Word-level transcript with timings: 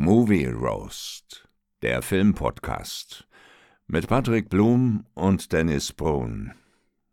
Movie 0.00 0.46
Roast, 0.46 1.48
der 1.82 2.02
Filmpodcast 2.02 3.26
mit 3.88 4.06
Patrick 4.06 4.48
Blum 4.48 5.04
und 5.14 5.52
Dennis 5.52 5.92
Brun. 5.92 6.54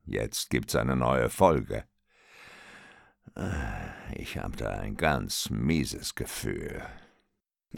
Jetzt 0.05 0.51
gibt's 0.51 0.75
eine 0.75 0.95
neue 0.95 1.31
Folge. 1.31 1.85
Ich 4.13 4.37
habe 4.37 4.55
da 4.55 4.69
ein 4.69 4.97
ganz 4.97 5.49
mieses 5.49 6.13
Gefühl. 6.13 6.83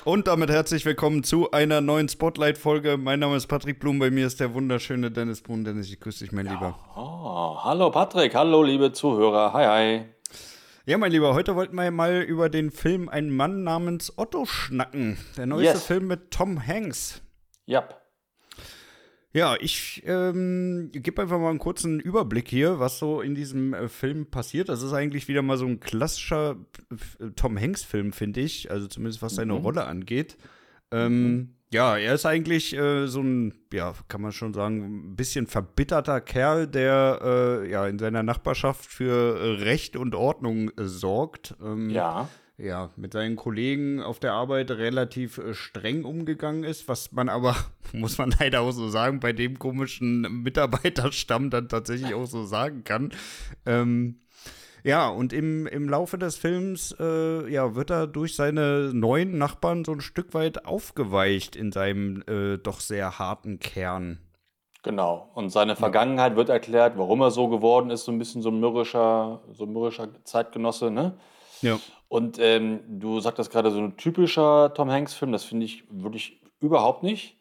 Und 0.03 0.27
damit 0.27 0.49
herzlich 0.49 0.83
willkommen 0.83 1.23
zu 1.23 1.51
einer 1.51 1.79
neuen 1.79 2.09
Spotlight-Folge. 2.09 2.97
Mein 2.97 3.21
Name 3.21 3.37
ist 3.37 3.47
Patrick 3.47 3.79
Blum, 3.79 3.99
bei 3.99 4.11
mir 4.11 4.27
ist 4.27 4.41
der 4.41 4.53
wunderschöne 4.53 5.09
Dennis 5.09 5.41
Brun. 5.41 5.63
Dennis, 5.63 5.87
ich 5.87 6.01
grüße 6.01 6.25
dich, 6.25 6.33
mein 6.33 6.47
ja. 6.47 6.51
Lieber. 6.51 6.77
Oh, 6.97 7.63
hallo 7.63 7.91
Patrick, 7.91 8.35
hallo 8.35 8.61
liebe 8.61 8.91
Zuhörer, 8.91 9.53
hi 9.53 9.65
hi. 9.65 10.05
Ja, 10.87 10.97
mein 10.97 11.11
Lieber, 11.11 11.33
heute 11.33 11.53
wollten 11.57 11.75
wir 11.75 11.91
mal 11.91 12.21
über 12.21 12.47
den 12.47 12.71
Film 12.71 13.09
Ein 13.09 13.29
Mann 13.29 13.65
namens 13.65 14.17
Otto 14.17 14.45
schnacken. 14.45 15.17
Der 15.35 15.45
neueste 15.45 15.73
yes. 15.73 15.85
Film 15.85 16.07
mit 16.07 16.31
Tom 16.31 16.65
Hanks. 16.65 17.21
Ja. 17.65 17.81
Yep. 17.81 18.01
Ja, 19.33 19.57
ich 19.59 20.01
ähm, 20.05 20.89
gebe 20.93 21.21
einfach 21.21 21.39
mal 21.39 21.49
einen 21.49 21.59
kurzen 21.59 21.99
Überblick 21.99 22.47
hier, 22.47 22.79
was 22.79 22.99
so 22.99 23.19
in 23.19 23.35
diesem 23.35 23.73
äh, 23.73 23.89
Film 23.89 24.27
passiert. 24.27 24.69
Das 24.69 24.81
ist 24.81 24.93
eigentlich 24.93 25.27
wieder 25.27 25.41
mal 25.41 25.57
so 25.57 25.65
ein 25.65 25.81
klassischer 25.81 26.55
äh, 27.19 27.31
Tom 27.35 27.59
Hanks-Film, 27.59 28.13
finde 28.13 28.39
ich. 28.39 28.71
Also 28.71 28.87
zumindest 28.87 29.21
was 29.21 29.35
seine 29.35 29.55
mhm. 29.55 29.59
Rolle 29.59 29.83
angeht. 29.87 30.37
Ähm, 30.91 31.31
mhm. 31.33 31.56
Ja, 31.73 31.97
er 31.97 32.13
ist 32.13 32.25
eigentlich 32.25 32.73
äh, 32.75 33.07
so 33.07 33.21
ein, 33.21 33.53
ja, 33.73 33.93
kann 34.07 34.21
man 34.21 34.31
schon 34.31 34.53
sagen, 34.53 35.11
ein 35.11 35.15
bisschen 35.17 35.47
verbitterter 35.47 36.21
Kerl, 36.21 36.65
der 36.65 37.19
äh, 37.21 37.69
ja 37.69 37.87
in 37.87 37.99
seiner 37.99 38.23
Nachbarschaft 38.23 38.85
für 38.85 39.37
äh, 39.37 39.63
Recht 39.63 39.97
und 39.97 40.15
Ordnung 40.15 40.69
äh, 40.77 40.85
sorgt. 40.85 41.55
Ähm, 41.61 41.89
ja. 41.89 42.29
Ja, 42.59 42.89
mit 42.95 43.13
seinen 43.13 43.35
Kollegen 43.35 44.01
auf 44.01 44.19
der 44.19 44.33
Arbeit 44.33 44.71
relativ 44.71 45.37
äh, 45.37 45.53
streng 45.53 46.05
umgegangen 46.05 46.63
ist, 46.63 46.87
was 46.87 47.11
man 47.11 47.29
aber, 47.29 47.55
muss 47.93 48.17
man 48.17 48.33
leider 48.39 48.61
auch 48.61 48.71
so 48.71 48.87
sagen, 48.89 49.19
bei 49.19 49.31
dem 49.33 49.59
komischen 49.59 50.21
Mitarbeiterstamm 50.41 51.49
dann 51.51 51.69
tatsächlich 51.69 52.15
auch 52.15 52.25
so 52.25 52.45
sagen 52.45 52.83
kann. 52.83 53.11
Ähm, 53.65 54.21
ja, 54.83 55.09
und 55.09 55.33
im, 55.33 55.67
im 55.67 55.89
Laufe 55.89 56.17
des 56.17 56.37
Films 56.37 56.95
äh, 56.99 57.51
ja, 57.51 57.75
wird 57.75 57.89
er 57.89 58.07
durch 58.07 58.35
seine 58.35 58.91
neuen 58.93 59.37
Nachbarn 59.37 59.83
so 59.83 59.91
ein 59.91 60.01
Stück 60.01 60.33
weit 60.33 60.65
aufgeweicht 60.65 61.55
in 61.55 61.71
seinem 61.71 62.23
äh, 62.27 62.57
doch 62.57 62.79
sehr 62.79 63.19
harten 63.19 63.59
Kern. 63.59 64.19
Genau. 64.83 65.29
Und 65.33 65.49
seine 65.49 65.75
Vergangenheit 65.75 66.35
wird 66.35 66.49
erklärt, 66.49 66.97
warum 66.97 67.21
er 67.21 67.31
so 67.31 67.49
geworden 67.49 67.89
ist, 67.89 68.05
so 68.05 68.11
ein 68.11 68.19
bisschen 68.19 68.41
so 68.41 68.49
ein 68.49 68.59
mürrischer, 68.59 69.41
so 69.51 69.65
ein 69.65 69.73
mürrischer 69.73 70.07
Zeitgenosse, 70.23 70.91
ne? 70.91 71.17
Ja. 71.61 71.79
Und 72.07 72.37
ähm, 72.39 72.79
du 72.87 73.19
sagtest 73.19 73.51
gerade 73.51 73.71
so 73.71 73.79
ein 73.79 73.97
typischer 73.97 74.73
Tom 74.73 74.89
Hanks-Film, 74.89 75.31
das 75.31 75.43
finde 75.43 75.65
ich 75.65 75.83
wirklich 75.89 76.41
überhaupt 76.61 77.03
nicht. 77.03 77.37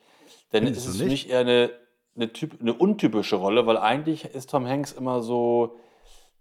Denn 0.52 0.66
es 0.66 0.86
ist 0.86 0.96
für 1.00 1.04
mich 1.04 1.30
eher 1.30 1.40
eine, 1.40 1.70
eine, 2.16 2.32
typ, 2.32 2.60
eine 2.60 2.74
untypische 2.74 3.36
Rolle, 3.36 3.66
weil 3.66 3.76
eigentlich 3.76 4.24
ist 4.24 4.50
Tom 4.50 4.66
Hanks 4.66 4.92
immer 4.92 5.22
so 5.22 5.76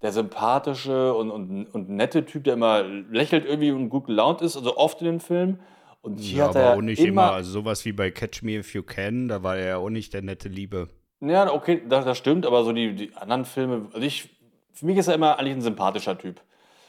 der 0.06 0.14
sympathische 0.14 1.14
und, 1.14 1.32
und, 1.32 1.66
und 1.66 1.90
nette 1.90 2.26
Typ, 2.26 2.44
der 2.44 2.54
immer 2.54 2.84
lächelt 2.84 3.46
irgendwie 3.46 3.72
und 3.72 3.90
gut 3.90 4.06
gelaunt 4.06 4.42
ist, 4.42 4.56
also 4.56 4.78
oft 4.78 5.02
in 5.02 5.08
den 5.08 5.20
Filmen. 5.20 5.60
Und 6.02 6.20
hier 6.20 6.38
ja, 6.38 6.48
hat 6.48 6.56
er 6.56 6.68
aber 6.68 6.78
auch 6.78 6.82
nicht 6.82 7.00
immer, 7.00 7.10
immer, 7.10 7.32
also 7.32 7.50
sowas 7.50 7.84
wie 7.86 7.92
bei 7.92 8.12
Catch 8.12 8.44
Me 8.44 8.60
If 8.60 8.76
You 8.76 8.84
Can, 8.84 9.28
da 9.28 9.42
war 9.42 9.58
er 9.58 9.68
ja 9.68 9.78
auch 9.78 9.90
nicht 9.90 10.14
der 10.14 10.22
nette 10.22 10.48
Liebe. 10.48 10.90
Ja, 11.22 11.52
okay, 11.52 11.82
das, 11.90 12.06
das 12.06 12.18
stimmt, 12.18 12.46
aber 12.46 12.64
so 12.64 12.72
die, 12.72 12.94
die 12.94 13.16
anderen 13.16 13.46
Filme, 13.46 13.88
also 13.92 14.06
ich, 14.06 14.30
für 14.74 14.86
mich 14.86 14.98
ist 14.98 15.08
er 15.08 15.16
immer 15.16 15.40
eigentlich 15.40 15.56
ein 15.56 15.62
sympathischer 15.62 16.18
Typ. 16.18 16.40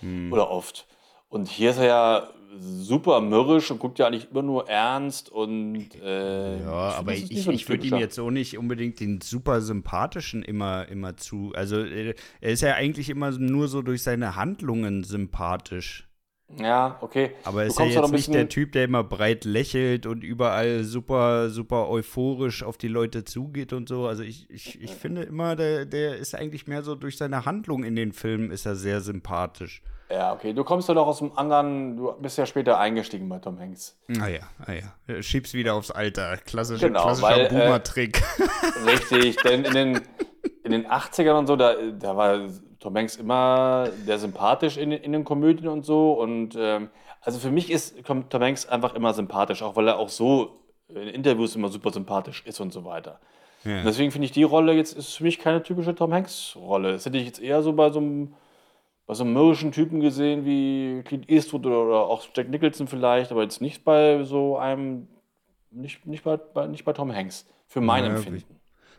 Hm. 0.01 0.31
Oder 0.31 0.51
oft. 0.51 0.87
Und 1.31 1.49
hier 1.49 1.71
ist 1.71 1.79
er 1.79 1.87
ja 1.87 2.29
super 2.61 3.21
mürrisch 3.21 3.71
und 3.71 3.79
guckt 3.79 3.99
ja 3.99 4.07
eigentlich 4.07 4.31
immer 4.31 4.43
nur 4.43 4.69
ernst 4.69 5.31
und 5.31 5.89
äh, 6.03 6.61
ja, 6.61 6.95
aber 6.97 7.13
ich, 7.13 7.31
ich, 7.31 7.49
ich 7.49 7.69
würde 7.69 7.87
ihm 7.87 7.97
jetzt 7.97 8.19
auch 8.19 8.31
nicht 8.31 8.59
unbedingt 8.59 9.01
den 9.01 9.21
super 9.21 9.61
sympathischen 9.61 10.43
immer 10.43 10.89
immer 10.89 11.17
zu. 11.17 11.53
Also 11.55 11.79
äh, 11.81 12.15
er 12.41 12.51
ist 12.51 12.63
ja 12.63 12.75
eigentlich 12.75 13.11
immer 13.11 13.31
nur 13.31 13.69
so 13.69 13.83
durch 13.83 14.03
seine 14.03 14.37
Handlungen 14.37 15.05
sympathisch. 15.05 16.07
Ja, 16.59 16.99
okay. 17.01 17.33
Aber 17.43 17.63
er 17.63 17.69
ist 17.69 17.79
ja 17.79 17.87
jetzt 17.87 18.13
nicht 18.13 18.33
der 18.33 18.49
Typ, 18.49 18.73
der 18.73 18.85
immer 18.85 19.03
breit 19.03 19.45
lächelt 19.45 20.07
und 20.07 20.23
überall 20.23 20.85
super, 20.85 21.51
super 21.51 21.89
euphorisch 21.89 22.63
auf 22.63 22.79
die 22.79 22.89
Leute 22.89 23.25
zugeht 23.25 23.73
und 23.73 23.89
so. 23.89 24.07
Also 24.07 24.23
ich, 24.23 24.49
ich, 24.49 24.81
ich 24.81 24.93
finde 24.93 25.23
immer, 25.23 25.57
der, 25.57 25.87
der 25.87 26.17
ist 26.17 26.37
eigentlich 26.37 26.69
mehr 26.69 26.83
so 26.83 26.95
durch 26.95 27.17
seine 27.17 27.47
Handlung 27.47 27.83
in 27.83 27.97
den 27.97 28.13
Filmen 28.13 28.53
ist 28.53 28.65
er 28.65 28.77
sehr 28.77 29.01
sympathisch. 29.01 29.83
Ja, 30.11 30.33
okay. 30.33 30.53
Du 30.53 30.63
kommst 30.63 30.89
ja 30.89 30.95
doch 30.95 31.07
aus 31.07 31.19
dem 31.19 31.37
anderen, 31.37 31.97
du 31.97 32.13
bist 32.21 32.39
ja 32.39 32.47
später 32.47 32.79
eingestiegen 32.79 33.29
bei 33.29 33.39
Tom 33.39 33.59
Hanks. 33.59 33.99
Ah 34.21 34.29
ja, 34.29 34.41
ah 34.65 34.73
ja. 34.73 35.23
Schieb's 35.23 35.53
wieder 35.53 35.75
aufs 35.75 35.91
Alter. 35.91 36.37
Klassische, 36.39 36.87
genau, 36.87 37.03
klassischer 37.03 37.47
äh, 37.47 37.49
Boomer-Trick. 37.49 38.23
Äh, 38.39 38.91
richtig, 38.91 39.37
denn 39.43 39.65
in 39.65 39.75
den, 39.75 40.01
in 40.63 40.73
den 40.73 40.87
80ern 40.87 41.39
und 41.39 41.47
so, 41.47 41.57
da, 41.57 41.75
da 41.99 42.17
war 42.17 42.49
Tom 42.79 42.97
Hanks 42.97 43.17
immer 43.17 43.89
der 44.07 44.19
sympathisch 44.19 44.77
in, 44.77 44.93
in 44.93 45.13
den 45.13 45.25
Komödien 45.25 45.69
und 45.69 45.85
so. 45.85 46.13
Und 46.13 46.55
ähm, 46.57 46.91
also 47.21 47.41
für 47.41 47.51
mich 47.51 47.71
ist 47.71 47.97
Tom 48.05 48.25
Hanks 48.33 48.67
einfach 48.67 48.95
immer 48.95 49.13
sympathisch, 49.13 49.63
auch 49.63 49.75
weil 49.75 49.89
er 49.89 49.99
auch 49.99 50.09
so 50.09 50.61
in 50.89 51.09
Interviews 51.09 51.57
immer 51.57 51.69
super 51.69 51.91
sympathisch 51.91 52.45
ist 52.47 52.61
und 52.61 52.73
so 52.73 52.85
weiter. 52.85 53.19
Ja. 53.65 53.83
deswegen 53.83 54.13
finde 54.13 54.27
ich 54.27 54.31
die 54.31 54.45
Rolle 54.45 54.75
jetzt 54.75 54.93
ist 54.97 55.17
für 55.17 55.25
mich 55.25 55.41
keine 55.41 55.61
typische 55.61 55.93
Tom 55.93 56.13
Hanks-Rolle. 56.15 56.93
Das 56.93 57.05
hätte 57.05 57.19
ich 57.19 57.27
jetzt 57.27 57.43
eher 57.43 57.63
so 57.63 57.73
bei 57.73 57.91
so 57.91 57.99
einem 57.99 58.35
bei 59.07 59.15
so 59.15 59.25
mürrischen 59.25 59.73
Typen 59.73 60.01
gesehen 60.01 60.45
wie 60.45 61.03
Clint 61.05 61.31
Eastwood 61.31 61.65
oder, 61.67 61.87
oder, 61.87 62.01
auch 62.01 62.25
Jack 62.35 62.49
Nicholson 62.49 62.89
vielleicht, 62.89 63.31
aber 63.31 63.43
jetzt 63.43 63.61
nicht 63.61 63.85
bei 63.85 64.25
so 64.25 64.57
einem, 64.59 65.07
nicht, 65.71 66.05
nicht, 66.07 66.25
bei, 66.25 66.37
bei 66.37 66.67
nicht 66.67 66.85
bei 66.85 66.93
Tom 66.93 67.15
Hanks, 67.15 67.47
für 67.67 67.81
mein 67.81 68.05
ja, 68.05 68.11
Empfinden. 68.11 68.45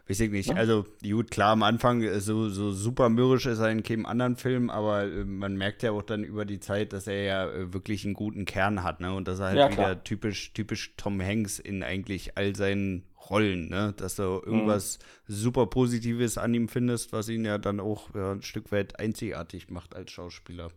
Weiß 0.07 0.21
ich 0.21 0.31
nicht. 0.31 0.49
Ja? 0.49 0.55
Also, 0.55 0.85
gut, 1.03 1.31
klar, 1.31 1.51
am 1.51 1.63
Anfang 1.63 2.01
äh, 2.01 2.19
so, 2.19 2.49
so 2.49 2.71
super 2.71 3.09
mürrisch 3.09 3.45
ist 3.45 3.59
er 3.59 3.69
in 3.69 3.83
keinem 3.83 4.05
anderen 4.05 4.37
Film, 4.37 4.69
aber 4.69 5.03
äh, 5.03 5.25
man 5.25 5.57
merkt 5.57 5.83
ja 5.83 5.91
auch 5.91 6.03
dann 6.03 6.23
über 6.23 6.45
die 6.45 6.59
Zeit, 6.59 6.93
dass 6.93 7.07
er 7.07 7.23
ja 7.23 7.49
äh, 7.49 7.73
wirklich 7.73 8.05
einen 8.05 8.13
guten 8.13 8.45
Kern 8.45 8.83
hat, 8.83 9.01
ne? 9.01 9.13
Und 9.13 9.27
dass 9.27 9.39
er 9.39 9.47
halt 9.47 9.57
ja, 9.57 9.71
wieder 9.71 10.03
typisch, 10.03 10.53
typisch 10.53 10.93
Tom 10.95 11.21
Hanks 11.21 11.59
in 11.59 11.83
eigentlich 11.83 12.37
all 12.37 12.55
seinen 12.55 13.03
Rollen, 13.29 13.67
ne? 13.67 13.93
Dass 13.97 14.15
du 14.15 14.23
irgendwas 14.23 14.99
mhm. 15.27 15.33
super 15.33 15.65
Positives 15.67 16.37
an 16.37 16.53
ihm 16.53 16.69
findest, 16.69 17.11
was 17.11 17.27
ihn 17.27 17.43
ja 17.43 17.57
dann 17.57 17.81
auch 17.81 18.13
ja, 18.15 18.31
ein 18.31 18.41
Stück 18.41 18.71
weit 18.71 18.99
einzigartig 18.99 19.69
macht 19.69 19.93
als 19.93 20.11
Schauspieler. 20.11 20.69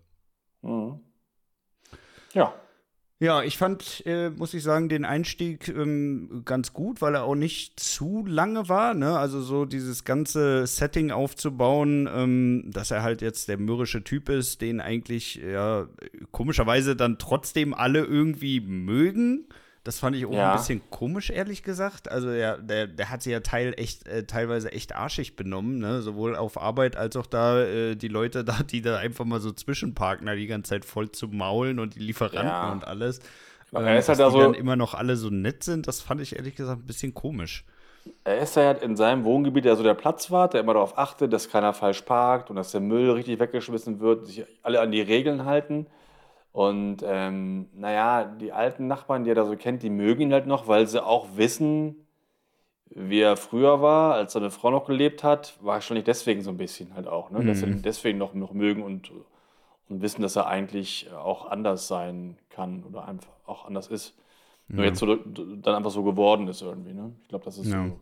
Mhm. 0.63 1.01
Ja. 2.33 2.53
Ja, 3.23 3.43
ich 3.43 3.59
fand, 3.59 4.03
äh, 4.07 4.31
muss 4.31 4.55
ich 4.55 4.63
sagen, 4.63 4.89
den 4.89 5.05
Einstieg 5.05 5.69
ähm, 5.69 6.41
ganz 6.47 6.73
gut, 6.73 7.03
weil 7.03 7.15
er 7.15 7.25
auch 7.25 7.35
nicht 7.35 7.79
zu 7.79 8.25
lange 8.27 8.71
war. 8.71 8.95
Ne? 8.95 9.19
Also 9.19 9.43
so 9.43 9.67
dieses 9.67 10.05
ganze 10.05 10.67
Setting 10.67 11.11
aufzubauen, 11.11 12.09
ähm, 12.11 12.71
dass 12.73 12.91
er 12.91 13.03
halt 13.03 13.21
jetzt 13.21 13.49
der 13.49 13.59
mürrische 13.59 14.03
Typ 14.05 14.31
ist, 14.31 14.63
den 14.63 14.81
eigentlich 14.81 15.35
ja 15.35 15.87
komischerweise 16.31 16.97
dann 16.97 17.19
trotzdem 17.19 17.75
alle 17.75 18.05
irgendwie 18.05 18.61
mögen. 18.61 19.45
Das 19.83 19.99
fand 19.99 20.15
ich 20.15 20.27
auch 20.27 20.33
ja. 20.33 20.53
ein 20.53 20.59
bisschen 20.59 20.83
komisch, 20.91 21.31
ehrlich 21.31 21.63
gesagt. 21.63 22.11
Also 22.11 22.31
der, 22.31 22.59
der, 22.59 22.87
der 22.87 23.09
hat 23.09 23.23
sich 23.23 23.33
ja 23.33 23.41
teil 23.41 23.73
echt, 23.79 24.07
äh, 24.07 24.25
teilweise 24.25 24.73
echt 24.73 24.95
arschig 24.95 25.37
benommen, 25.37 25.79
ne? 25.79 26.03
Sowohl 26.03 26.37
auf 26.37 26.61
Arbeit 26.61 26.97
als 26.97 27.17
auch 27.17 27.27
da 27.27 27.63
äh, 27.63 27.97
die 27.97 28.09
Leute 28.09 28.45
da, 28.45 28.59
die 28.63 28.83
da 28.83 28.99
einfach 28.99 29.25
mal 29.25 29.41
so 29.41 29.53
zwischenparken, 29.53 30.27
da 30.27 30.35
die 30.35 30.47
ganze 30.47 30.71
Zeit 30.71 30.85
voll 30.85 31.11
zu 31.11 31.29
maulen 31.29 31.79
und 31.79 31.95
die 31.95 32.01
Lieferanten 32.01 32.47
ja. 32.47 32.73
und 32.73 32.87
alles. 32.87 33.21
Aber 33.73 33.87
er 33.87 33.99
ist 33.99 34.09
halt 34.09 34.19
dass 34.19 34.35
die 34.35 34.39
dann 34.41 34.55
immer 34.55 34.77
noch 34.77 34.95
alle 34.95 35.17
so 35.17 35.31
nett 35.31 35.65
sind, 35.65 35.87
das 35.89 36.01
fand 36.01 36.21
ich 36.21 36.37
ehrlich 36.37 36.57
gesagt 36.57 36.83
ein 36.83 36.87
bisschen 36.87 37.15
komisch. 37.15 37.65
Er 38.25 38.39
ist 38.39 38.57
ja 38.57 38.73
in 38.73 38.97
seinem 38.97 39.25
Wohngebiet 39.25 39.65
der 39.65 39.77
so 39.77 39.83
der 39.83 39.95
Platzwart, 39.95 40.55
der 40.55 40.63
immer 40.63 40.75
darauf 40.75 40.99
achtet, 40.99 41.33
dass 41.33 41.51
keiner 41.51 41.73
falsch 41.73 42.03
parkt 42.03 42.51
und 42.51 42.57
dass 42.57 42.73
der 42.73 42.81
Müll 42.81 43.11
richtig 43.11 43.39
weggeschmissen 43.39 44.01
wird, 44.01 44.27
sich 44.27 44.45
alle 44.63 44.81
an 44.81 44.91
die 44.91 45.03
Regeln 45.03 45.45
halten. 45.45 45.87
Und 46.53 46.99
ähm, 47.05 47.69
naja, 47.73 48.25
die 48.25 48.53
alten 48.53 48.89
Nachbarn, 48.89 49.25
die 49.25 49.31
er 49.31 49.37
da 49.37 49.45
so 49.45 49.57
kennt, 49.57 49.83
die 49.83 49.91
mögen 49.91 50.23
ihn 50.23 50.33
halt 50.33 50.47
noch, 50.47 50.67
weil 50.67 50.87
sie 50.87 51.05
auch 51.05 51.37
wissen, 51.37 52.07
wie 52.87 53.21
er 53.21 53.37
früher 53.37 53.81
war, 53.81 54.15
als 54.15 54.33
seine 54.33 54.51
Frau 54.51 54.71
noch 54.71 54.85
gelebt 54.85 55.23
hat, 55.23 55.57
wahrscheinlich 55.61 56.05
deswegen 56.05 56.43
so 56.43 56.51
ein 56.51 56.57
bisschen 56.57 56.95
halt 56.95 57.07
auch, 57.07 57.31
ne? 57.31 57.41
Mhm. 57.41 57.47
dass 57.47 57.61
sie 57.61 57.67
ihn 57.67 57.83
deswegen 57.83 58.19
noch, 58.19 58.35
noch 58.35 58.53
mögen 58.53 58.83
und, 58.83 59.13
und 59.89 60.03
wissen, 60.03 60.23
dass 60.23 60.35
er 60.35 60.49
eigentlich 60.49 61.09
auch 61.13 61.47
anders 61.47 61.87
sein 61.87 62.37
kann 62.49 62.83
oder 62.83 63.07
einfach 63.07 63.33
auch 63.47 63.65
anders 63.65 63.87
ist. 63.87 64.17
Ja. 64.69 64.77
Nur 64.77 64.85
jetzt 64.87 64.99
so, 64.99 65.15
dann 65.15 65.75
einfach 65.75 65.91
so 65.91 66.03
geworden 66.03 66.49
ist 66.49 66.63
irgendwie. 66.63 66.93
Ne? 66.93 67.13
Ich 67.23 67.29
glaube, 67.29 67.45
das 67.45 67.59
ist 67.59 67.69
ja. 67.69 67.87
so, 67.87 68.01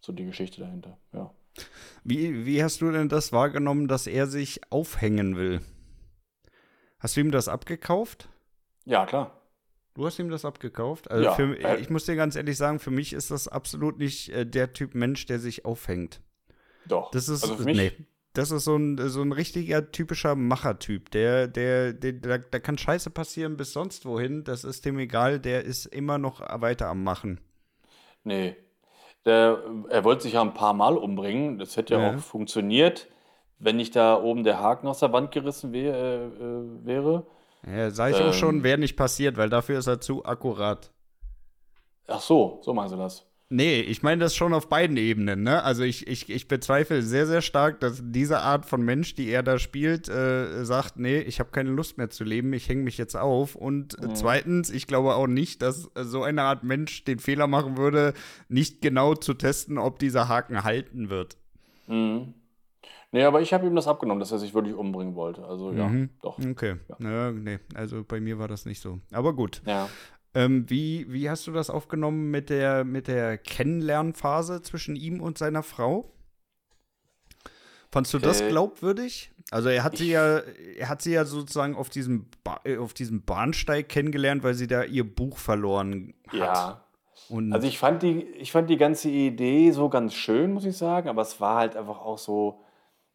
so 0.00 0.12
die 0.12 0.24
Geschichte 0.24 0.62
dahinter. 0.62 0.96
Ja. 1.12 1.30
Wie, 2.02 2.46
wie 2.46 2.62
hast 2.62 2.80
du 2.80 2.90
denn 2.90 3.10
das 3.10 3.32
wahrgenommen, 3.32 3.88
dass 3.88 4.06
er 4.06 4.26
sich 4.26 4.60
aufhängen 4.70 5.36
will? 5.36 5.60
Hast 7.02 7.16
du 7.16 7.20
ihm 7.20 7.32
das 7.32 7.48
abgekauft? 7.48 8.28
Ja, 8.84 9.06
klar. 9.06 9.32
Du 9.94 10.06
hast 10.06 10.20
ihm 10.20 10.30
das 10.30 10.44
abgekauft? 10.44 11.10
Also 11.10 11.24
ja, 11.24 11.34
für, 11.34 11.58
äh, 11.58 11.80
ich 11.80 11.90
muss 11.90 12.06
dir 12.06 12.14
ganz 12.14 12.36
ehrlich 12.36 12.56
sagen, 12.56 12.78
für 12.78 12.92
mich 12.92 13.12
ist 13.12 13.32
das 13.32 13.48
absolut 13.48 13.98
nicht 13.98 14.28
äh, 14.28 14.46
der 14.46 14.72
Typ 14.72 14.94
Mensch, 14.94 15.26
der 15.26 15.40
sich 15.40 15.64
aufhängt. 15.64 16.20
Doch. 16.86 17.10
Das 17.10 17.28
ist, 17.28 17.42
also 17.42 17.56
für 17.56 17.64
mich, 17.64 17.76
nee. 17.76 17.92
das 18.34 18.52
ist 18.52 18.62
so 18.62 18.76
ein, 18.76 18.96
so 19.08 19.20
ein 19.20 19.32
richtiger 19.32 19.90
typischer 19.90 20.36
Machertyp. 20.36 21.10
Der, 21.10 21.48
der, 21.48 21.92
der, 21.92 22.12
da, 22.12 22.38
da 22.38 22.58
kann 22.60 22.78
Scheiße 22.78 23.10
passieren 23.10 23.56
bis 23.56 23.72
sonst 23.72 24.06
wohin. 24.06 24.44
Das 24.44 24.62
ist 24.62 24.84
dem 24.84 24.96
egal. 25.00 25.40
Der 25.40 25.64
ist 25.64 25.86
immer 25.86 26.18
noch 26.18 26.40
weiter 26.60 26.86
am 26.86 27.02
Machen. 27.02 27.40
Nee. 28.22 28.54
Der, 29.24 29.60
er 29.88 30.04
wollte 30.04 30.22
sich 30.22 30.34
ja 30.34 30.40
ein 30.40 30.54
paar 30.54 30.72
Mal 30.72 30.96
umbringen. 30.96 31.58
Das 31.58 31.76
hätte 31.76 31.94
ja, 31.94 32.00
Ja. 32.00 32.16
auch 32.16 32.20
funktioniert, 32.20 33.08
wenn 33.62 33.76
nicht 33.76 33.94
da 33.94 34.20
oben 34.20 34.44
der 34.44 34.58
Haken 34.58 34.86
aus 34.88 34.98
der 34.98 35.12
Wand 35.12 35.30
gerissen 35.30 35.72
wär, 35.72 35.94
äh, 35.94 36.24
äh, 36.26 36.84
wäre. 36.84 37.26
Ja, 37.64 37.90
sag 37.90 38.10
ich 38.10 38.16
auch 38.16 38.26
Ähm. 38.26 38.32
schon, 38.32 38.62
wäre 38.64 38.78
nicht 38.78 38.96
passiert, 38.96 39.36
weil 39.36 39.48
dafür 39.48 39.78
ist 39.78 39.86
er 39.86 40.00
zu 40.00 40.24
akkurat. 40.24 40.90
Ach 42.08 42.20
so, 42.20 42.58
so 42.62 42.74
meinst 42.74 42.92
du 42.92 42.98
das. 42.98 43.24
Nee, 43.54 43.82
ich 43.82 44.02
meine 44.02 44.22
das 44.24 44.34
schon 44.34 44.54
auf 44.54 44.70
beiden 44.70 44.96
Ebenen, 44.96 45.42
ne? 45.42 45.62
Also 45.62 45.82
ich, 45.82 46.06
ich, 46.06 46.30
ich 46.30 46.48
bezweifle 46.48 47.02
sehr, 47.02 47.26
sehr 47.26 47.42
stark, 47.42 47.80
dass 47.80 48.00
diese 48.02 48.40
Art 48.40 48.64
von 48.64 48.80
Mensch, 48.80 49.14
die 49.14 49.28
er 49.28 49.42
da 49.42 49.58
spielt, 49.58 50.08
äh, 50.08 50.64
sagt, 50.64 50.96
nee, 50.96 51.18
ich 51.18 51.38
habe 51.38 51.50
keine 51.50 51.68
Lust 51.68 51.98
mehr 51.98 52.08
zu 52.08 52.24
leben, 52.24 52.54
ich 52.54 52.68
hänge 52.70 52.82
mich 52.82 52.96
jetzt 52.96 53.14
auf. 53.14 53.54
Und 53.54 54.02
äh, 54.02 54.14
zweitens, 54.14 54.70
ich 54.70 54.86
glaube 54.86 55.14
auch 55.14 55.26
nicht, 55.26 55.60
dass 55.60 55.90
so 55.94 56.22
eine 56.22 56.42
Art 56.42 56.64
Mensch 56.64 57.04
den 57.04 57.18
Fehler 57.18 57.46
machen 57.46 57.76
würde, 57.76 58.14
nicht 58.48 58.80
genau 58.80 59.14
zu 59.14 59.34
testen, 59.34 59.76
ob 59.76 59.98
dieser 59.98 60.28
Haken 60.28 60.64
halten 60.64 61.10
wird. 61.10 61.36
Mhm. 61.88 62.32
Nee, 63.14 63.24
aber 63.24 63.40
ich 63.42 63.52
habe 63.52 63.66
ihm 63.66 63.74
das 63.76 63.86
abgenommen, 63.88 64.20
dass 64.20 64.32
er 64.32 64.38
sich 64.38 64.54
wirklich 64.54 64.74
umbringen 64.74 65.14
wollte. 65.14 65.44
Also 65.44 65.72
ja, 65.72 65.86
Mhm. 65.88 66.08
doch. 66.22 66.38
Okay. 66.38 66.76
Ja, 66.98 67.30
nee, 67.30 67.58
also 67.74 68.02
bei 68.04 68.20
mir 68.20 68.38
war 68.38 68.48
das 68.48 68.64
nicht 68.64 68.80
so. 68.80 69.00
Aber 69.12 69.34
gut. 69.34 69.60
Ja. 69.66 69.88
Ähm, 70.34 70.64
wie, 70.70 71.06
wie 71.12 71.28
hast 71.28 71.46
du 71.46 71.52
das 71.52 71.68
aufgenommen 71.68 72.30
mit 72.30 72.48
der, 72.48 72.84
mit 72.84 73.06
der 73.08 73.36
Kennenlernphase 73.36 74.62
zwischen 74.62 74.96
ihm 74.96 75.20
und 75.20 75.36
seiner 75.36 75.62
Frau? 75.62 76.10
Fandst 77.90 78.14
du 78.14 78.18
das 78.18 78.40
Äh, 78.40 78.48
glaubwürdig? 78.48 79.30
Also 79.50 79.68
er 79.68 79.84
hat 79.84 79.98
sie 79.98 80.04
ich- 80.04 80.10
ja, 80.12 80.38
er 80.78 80.88
hat 80.88 81.02
sie 81.02 81.12
ja 81.12 81.26
sozusagen 81.26 81.74
auf 81.76 81.90
diesem, 81.90 82.26
ba 82.42 82.60
äh, 82.64 82.78
auf 82.78 82.94
diesem 82.94 83.22
Bahnsteig 83.22 83.90
kennengelernt, 83.90 84.42
weil 84.42 84.54
sie 84.54 84.66
da 84.66 84.84
ihr 84.84 85.04
Buch 85.04 85.36
verloren 85.36 86.14
hat. 86.28 86.34
Ja. 86.34 86.84
Und 87.28 87.52
Also 87.52 87.66
ich 87.68 87.78
fand 87.78 88.02
die, 88.02 88.22
ich 88.22 88.50
fand 88.52 88.70
die 88.70 88.78
ganze 88.78 89.10
Idee 89.10 89.70
so 89.72 89.90
ganz 89.90 90.14
schön, 90.14 90.54
muss 90.54 90.64
ich 90.64 90.76
sagen, 90.78 91.08
aber 91.10 91.20
es 91.20 91.38
war 91.42 91.58
halt 91.58 91.76
einfach 91.76 91.98
auch 91.98 92.16
so, 92.18 92.62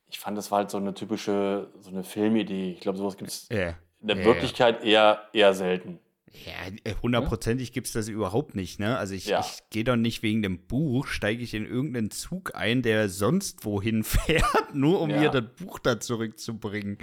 ich 0.10 0.20
fand, 0.20 0.38
das 0.38 0.52
war 0.52 0.60
halt 0.60 0.72
so 0.72 0.78
eine 0.78 0.94
typische, 0.94 1.68
so 1.82 1.90
eine 1.90 2.04
Filmidee. 2.04 2.72
Ich 2.72 2.80
glaube, 2.80 2.98
sowas 2.98 3.18
gibt 3.18 3.30
es 3.30 3.48
ja, 3.52 3.70
in 4.02 4.08
der 4.08 4.18
ja, 4.18 4.26
Wirklichkeit 4.26 4.84
eher, 4.84 5.22
eher 5.34 5.54
selten. 5.54 6.00
ja, 6.46 6.52
äh, 6.84 6.96
hundertprozentig 7.02 7.74
gibt 7.74 7.88
es 7.88 7.94
das 7.94 8.08
überhaupt 8.08 8.56
nicht, 8.56 8.80
ne? 8.80 8.98
Also 8.98 9.16
ich, 9.16 9.26
Ja. 9.28 9.40
ich 9.42 9.70
gehe 9.70 9.84
doch 9.84 9.96
nicht 9.96 10.24
wegen 10.24 10.42
dem 10.42 10.60
Buch, 10.68 11.08
steige 11.08 11.44
ich 11.44 11.54
in 11.54 11.66
irgendeinen 11.66 12.12
Zug 12.12 12.56
ein, 12.56 12.82
der 12.84 13.10
sonst 13.10 13.66
wohin 13.66 14.04
fährt, 14.04 14.74
nur 14.74 15.02
um 15.02 15.10
Ja. 15.10 15.18
mir 15.20 15.30
das 15.30 15.44
Buch 15.60 15.80
da 15.80 16.00
zurückzubringen. 16.00 16.98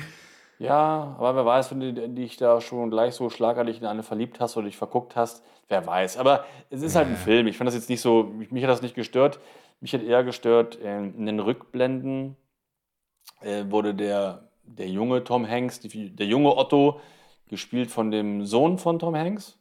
Ja, 0.60 1.16
aber 1.18 1.34
wer 1.34 1.44
weiß, 1.44 1.72
wenn 1.72 1.80
du 1.80 2.08
dich 2.10 2.36
da 2.36 2.60
schon 2.60 2.88
gleich 2.90 3.14
so 3.14 3.28
schlagartig 3.28 3.78
in 3.80 3.86
eine 3.86 4.02
verliebt 4.04 4.38
hast 4.40 4.56
oder 4.56 4.66
dich 4.66 4.76
verguckt 4.76 5.16
hast, 5.16 5.42
wer 5.68 5.84
weiß. 5.84 6.16
Aber 6.16 6.44
es 6.70 6.80
ist 6.80 6.94
halt 6.94 7.08
ein 7.08 7.16
Film. 7.16 7.48
Ich 7.48 7.56
fand 7.58 7.66
das 7.66 7.74
jetzt 7.74 7.90
nicht 7.90 8.00
so, 8.00 8.22
mich, 8.22 8.52
mich 8.52 8.62
hat 8.62 8.70
das 8.70 8.80
nicht 8.80 8.94
gestört. 8.94 9.40
Mich 9.80 9.92
hat 9.92 10.02
eher 10.02 10.22
gestört, 10.22 10.80
äh, 10.80 10.98
in 10.98 11.26
den 11.26 11.40
Rückblenden 11.40 12.36
äh, 13.44 13.70
wurde 13.70 13.94
der, 13.94 14.48
der 14.64 14.88
junge 14.88 15.22
Tom 15.24 15.48
Hanks, 15.48 15.80
die, 15.80 16.10
der 16.10 16.26
junge 16.26 16.56
Otto, 16.56 17.00
gespielt 17.48 17.90
von 17.90 18.10
dem 18.10 18.44
Sohn 18.46 18.78
von 18.78 18.98
Tom 18.98 19.14
Hanks. 19.14 19.58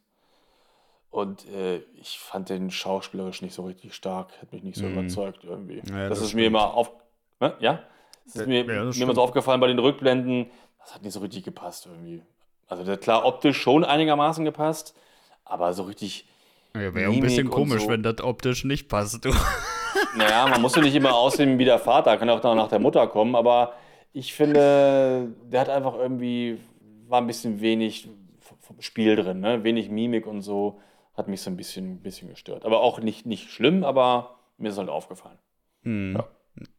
Und 1.10 1.46
äh, 1.48 1.78
ich 1.94 2.18
fand 2.18 2.48
den 2.48 2.70
schauspielerisch 2.70 3.40
nicht 3.40 3.54
so 3.54 3.64
richtig 3.64 3.94
stark, 3.94 4.32
hat 4.42 4.52
mich 4.52 4.64
nicht 4.64 4.76
so 4.76 4.86
überzeugt 4.88 5.44
irgendwie. 5.44 5.80
Mhm. 5.84 5.96
Ja, 5.96 6.08
das, 6.08 6.18
das 6.18 6.28
ist 6.28 6.34
mir 6.34 6.46
immer 6.46 6.74
auf. 6.74 6.90
Hä? 7.40 7.52
Ja? 7.60 7.84
Das 8.24 8.36
ist 8.36 8.46
mir, 8.48 8.64
ja, 8.64 8.84
das 8.84 8.96
mir 8.96 9.04
immer 9.04 9.14
so 9.14 9.22
aufgefallen 9.22 9.60
bei 9.60 9.68
den 9.68 9.78
Rückblenden, 9.78 10.50
das 10.80 10.94
hat 10.94 11.02
nicht 11.02 11.12
so 11.12 11.20
richtig 11.20 11.44
gepasst 11.44 11.86
irgendwie. 11.86 12.22
Also 12.66 12.90
hat 12.90 13.02
klar 13.02 13.24
optisch 13.24 13.60
schon 13.60 13.84
einigermaßen 13.84 14.44
gepasst, 14.44 14.96
aber 15.44 15.72
so 15.72 15.84
richtig. 15.84 16.26
Ja, 16.74 16.94
wäre 16.94 17.12
ein 17.12 17.20
bisschen 17.20 17.50
komisch, 17.50 17.82
so. 17.82 17.88
wenn 17.88 18.02
das 18.02 18.20
optisch 18.20 18.64
nicht 18.64 18.88
passt. 18.88 19.24
Du. 19.24 19.30
Naja, 20.16 20.46
man 20.48 20.62
muss 20.62 20.76
ja 20.76 20.82
nicht 20.82 20.94
immer 20.94 21.14
aussehen 21.14 21.58
wie 21.58 21.64
der 21.64 21.78
Vater, 21.78 22.16
kann 22.16 22.30
auch 22.30 22.42
nach 22.54 22.68
der 22.68 22.78
Mutter 22.78 23.06
kommen, 23.08 23.34
aber 23.34 23.74
ich 24.12 24.32
finde, 24.32 25.34
der 25.50 25.60
hat 25.60 25.68
einfach 25.68 25.94
irgendwie, 25.94 26.58
war 27.08 27.20
ein 27.20 27.26
bisschen 27.26 27.60
wenig 27.60 28.08
vom 28.60 28.80
Spiel 28.80 29.16
drin, 29.16 29.40
ne? 29.40 29.64
wenig 29.64 29.90
Mimik 29.90 30.26
und 30.26 30.42
so, 30.42 30.80
hat 31.16 31.28
mich 31.28 31.40
so 31.40 31.50
ein 31.50 31.56
bisschen, 31.56 32.00
bisschen 32.00 32.28
gestört. 32.28 32.64
Aber 32.64 32.80
auch 32.80 33.00
nicht, 33.00 33.26
nicht 33.26 33.50
schlimm, 33.50 33.82
aber 33.84 34.38
mir 34.56 34.68
ist 34.70 34.78
halt 34.78 34.88
aufgefallen. 34.88 35.38
Hm. 35.82 36.14
Ja. 36.16 36.28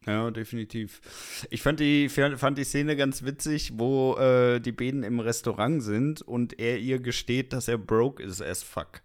Ja, 0.08 0.32
definitiv. 0.32 1.02
Ich 1.50 1.62
fand 1.62 1.82
die, 1.82 2.08
fand 2.08 2.58
die 2.58 2.64
Szene 2.64 2.96
ganz 2.96 3.24
witzig, 3.24 3.74
wo 3.76 4.16
äh, 4.16 4.62
die 4.62 4.72
beiden 4.72 5.04
im 5.04 5.20
Restaurant 5.20 5.84
sind 5.84 6.22
und 6.22 6.58
er 6.60 6.78
ihr 6.78 7.00
gesteht, 7.00 7.52
dass 7.52 7.68
er 7.68 7.78
broke 7.78 8.24
ist 8.24 8.42
as 8.42 8.64
fuck. 8.64 9.02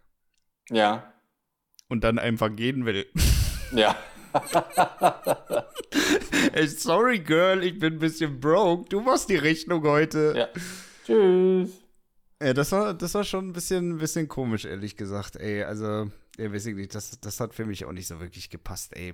Ja, 0.71 1.13
Und 1.89 2.05
dann 2.05 2.21
einfach 2.21 2.55
gehen 2.55 2.87
will. 2.87 3.07
ja. 3.75 3.97
Ey, 6.53 6.67
Sorry, 6.69 7.19
Girl, 7.21 7.63
ich 7.65 7.79
bin 7.79 7.95
ein 7.95 7.99
bisschen 7.99 8.41
broke. 8.41 8.89
Du 8.89 9.01
machst 9.01 9.29
die 9.29 9.37
Rechnung 9.37 9.83
heute. 9.85 10.35
ja. 10.37 10.49
Tschüss. 11.07 11.71
Ja, 12.43 12.55
das 12.55 12.73
war, 12.73 12.95
das 12.95 13.15
war 13.15 13.25
schon 13.25 13.49
ein 13.49 13.53
bisschen, 13.53 13.91
ein 13.91 13.99
bisschen 13.99 14.29
komisch, 14.29 14.65
ehrlich 14.65 14.97
gesagt, 14.97 15.37
ey. 15.37 15.63
Also, 15.63 16.11
ja, 16.39 16.53
weiß 16.53 16.67
ich 16.67 16.75
nicht, 16.75 16.95
das, 16.95 17.19
das 17.21 17.39
hat 17.41 17.55
für 17.55 17.67
mich 17.67 17.85
auch 17.85 17.93
nicht 17.93 18.07
so 18.07 18.19
wirklich 18.21 18.49
gepasst, 18.49 18.97
ey. 18.97 19.13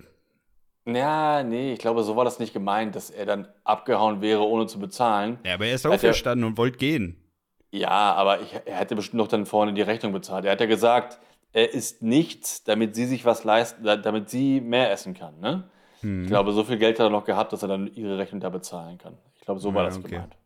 Ja, 0.86 1.42
nee, 1.42 1.72
ich 1.72 1.80
glaube, 1.80 2.04
so 2.04 2.14
war 2.14 2.24
das 2.24 2.38
nicht 2.38 2.52
gemeint, 2.52 2.94
dass 2.94 3.10
er 3.10 3.26
dann 3.26 3.48
abgehauen 3.64 4.20
wäre, 4.20 4.42
ohne 4.42 4.68
zu 4.68 4.78
bezahlen. 4.78 5.38
Ja, 5.44 5.54
aber 5.54 5.66
er 5.66 5.74
ist 5.74 5.84
Hat 5.84 5.90
er- 5.90 5.94
aufgestanden 5.96 6.46
und 6.46 6.56
wollte 6.56 6.78
gehen. 6.78 7.20
Ja, 7.72 8.14
aber 8.14 8.40
ich, 8.40 8.52
er 8.64 8.76
hätte 8.76 8.94
bestimmt 8.94 9.18
noch 9.18 9.28
dann 9.28 9.44
vorne 9.44 9.74
die 9.74 9.82
Rechnung 9.82 10.12
bezahlt. 10.12 10.44
Er 10.44 10.52
hat 10.52 10.60
ja 10.60 10.66
gesagt, 10.66 11.18
er 11.52 11.72
isst 11.72 12.02
nichts, 12.02 12.64
damit 12.64 12.94
sie 12.94 13.06
sich 13.06 13.24
was 13.24 13.44
leisten, 13.44 13.84
da- 13.84 13.96
damit 13.96 14.28
sie 14.30 14.60
mehr 14.60 14.90
essen 14.90 15.14
kann. 15.14 15.38
Ne? 15.40 15.70
Hm. 16.00 16.22
Ich 16.24 16.28
glaube, 16.28 16.52
so 16.52 16.64
viel 16.64 16.76
Geld 16.78 16.98
hat 16.98 17.06
er 17.06 17.10
noch 17.10 17.24
gehabt, 17.24 17.52
dass 17.52 17.62
er 17.62 17.68
dann 17.68 17.86
ihre 17.88 18.18
Rechnung 18.18 18.40
da 18.40 18.48
bezahlen 18.50 18.98
kann. 18.98 19.16
Ich 19.34 19.42
glaube, 19.42 19.60
so 19.60 19.72
war 19.74 19.82
Ja, 19.84 19.88
das 19.88 19.98
okay. 19.98 20.08
gemeint. 20.10 20.36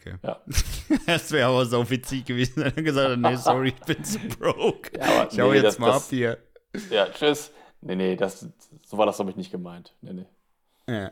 Okay. 0.00 0.14
Ja. 0.22 0.40
Das 1.06 1.30
wäre 1.30 1.48
aber 1.48 1.64
so 1.66 1.88
witzig 1.88 2.24
gewesen, 2.24 2.56
wenn 2.64 2.76
er 2.76 2.82
gesagt 2.82 3.10
hat, 3.10 3.18
nee, 3.18 3.36
sorry, 3.36 3.68
ich 3.68 3.80
bin 3.86 4.02
zu 4.04 4.18
broke. 4.18 4.90
Ja, 4.98 5.04
aber 5.04 5.32
ich 5.32 5.40
hau 5.40 5.48
nee, 5.50 5.54
jetzt 5.56 5.64
das- 5.64 5.78
mal 5.78 5.92
ab 5.92 6.02
hier. 6.10 6.38
Ja, 6.90 7.06
tschüss. 7.08 7.52
Nee, 7.80 7.94
nee, 7.96 8.16
das, 8.16 8.46
so 8.84 8.98
war 8.98 9.06
das, 9.06 9.16
glaube 9.16 9.30
ich, 9.30 9.36
nicht 9.36 9.50
gemeint. 9.52 9.94
Nee, 10.02 10.12
nee. 10.12 10.26
Ja, 10.88 11.10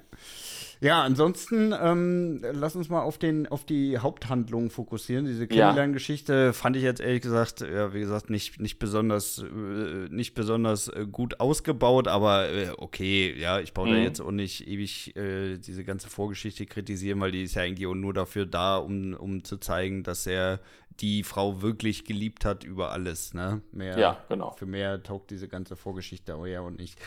ja 0.80 1.02
ansonsten 1.02 1.74
ähm, 1.80 2.42
lass 2.52 2.76
uns 2.76 2.88
mal 2.88 3.02
auf, 3.02 3.18
den, 3.18 3.46
auf 3.46 3.64
die 3.64 3.98
Haupthandlung 3.98 4.70
fokussieren. 4.70 5.26
Diese 5.26 5.46
Kennenlerngeschichte 5.46 6.52
fand 6.52 6.76
ich 6.76 6.82
jetzt 6.82 7.00
ehrlich 7.00 7.22
gesagt, 7.22 7.60
ja, 7.60 7.92
wie 7.94 8.00
gesagt, 8.00 8.30
nicht, 8.30 8.60
nicht 8.60 8.78
besonders, 8.78 9.38
äh, 9.42 10.08
nicht 10.10 10.34
besonders 10.34 10.88
äh, 10.88 11.06
gut 11.10 11.40
ausgebaut, 11.40 12.08
aber 12.08 12.48
äh, 12.50 12.68
okay, 12.76 13.34
ja, 13.38 13.60
ich 13.60 13.74
brauche 13.74 13.88
da 13.88 13.94
Mhm. 13.96 14.02
jetzt 14.02 14.20
auch 14.20 14.30
nicht 14.30 14.68
ewig 14.68 15.16
äh, 15.16 15.58
diese 15.58 15.84
ganze 15.84 16.08
Vorgeschichte 16.08 16.66
kritisieren, 16.66 17.20
weil 17.20 17.32
die 17.32 17.42
ist 17.42 17.54
ja 17.54 17.62
eigentlich 17.62 17.86
auch 17.86 17.94
nur 17.94 18.14
dafür 18.14 18.46
da, 18.46 18.76
um, 18.76 19.14
um 19.14 19.44
zu 19.44 19.56
zeigen, 19.58 20.02
dass 20.02 20.26
er 20.26 20.60
die 21.00 21.22
Frau 21.22 21.62
wirklich 21.62 22.04
geliebt 22.04 22.44
hat 22.44 22.64
über 22.64 22.90
alles, 22.90 23.32
ne? 23.32 23.62
Mehr, 23.70 23.96
Ja, 23.96 24.24
genau. 24.28 24.50
Für 24.58 24.66
mehr 24.66 25.00
taugt 25.00 25.30
diese 25.30 25.46
ganze 25.46 25.76
Vorgeschichte 25.76 26.34
auch 26.34 26.44
ja 26.44 26.60
und 26.60 26.76
nicht. 26.76 26.98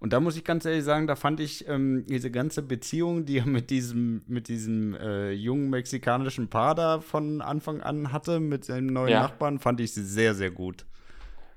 Und 0.00 0.12
da 0.12 0.18
muss 0.18 0.36
ich 0.36 0.42
ganz 0.42 0.64
ehrlich 0.64 0.82
sagen, 0.82 1.06
da 1.06 1.14
fand 1.14 1.38
ich 1.38 1.68
ähm, 1.68 2.04
diese 2.08 2.32
ganze 2.32 2.60
Beziehung, 2.62 3.15
die 3.24 3.38
er 3.38 3.46
mit 3.46 3.70
diesem, 3.70 4.22
mit 4.26 4.48
diesem 4.48 4.94
äh, 4.94 5.30
jungen 5.32 5.70
mexikanischen 5.70 6.48
Paar 6.50 6.74
da 6.74 7.00
von 7.00 7.40
Anfang 7.40 7.80
an 7.80 8.12
hatte, 8.12 8.40
mit 8.40 8.64
seinem 8.64 8.86
neuen 8.88 9.12
Ja. 9.12 9.18
Nachbarn, 9.18 9.58
fand 9.58 9.80
ich 9.80 9.92
sehr, 9.94 10.34
sehr 10.34 10.50
gut. 10.50 10.84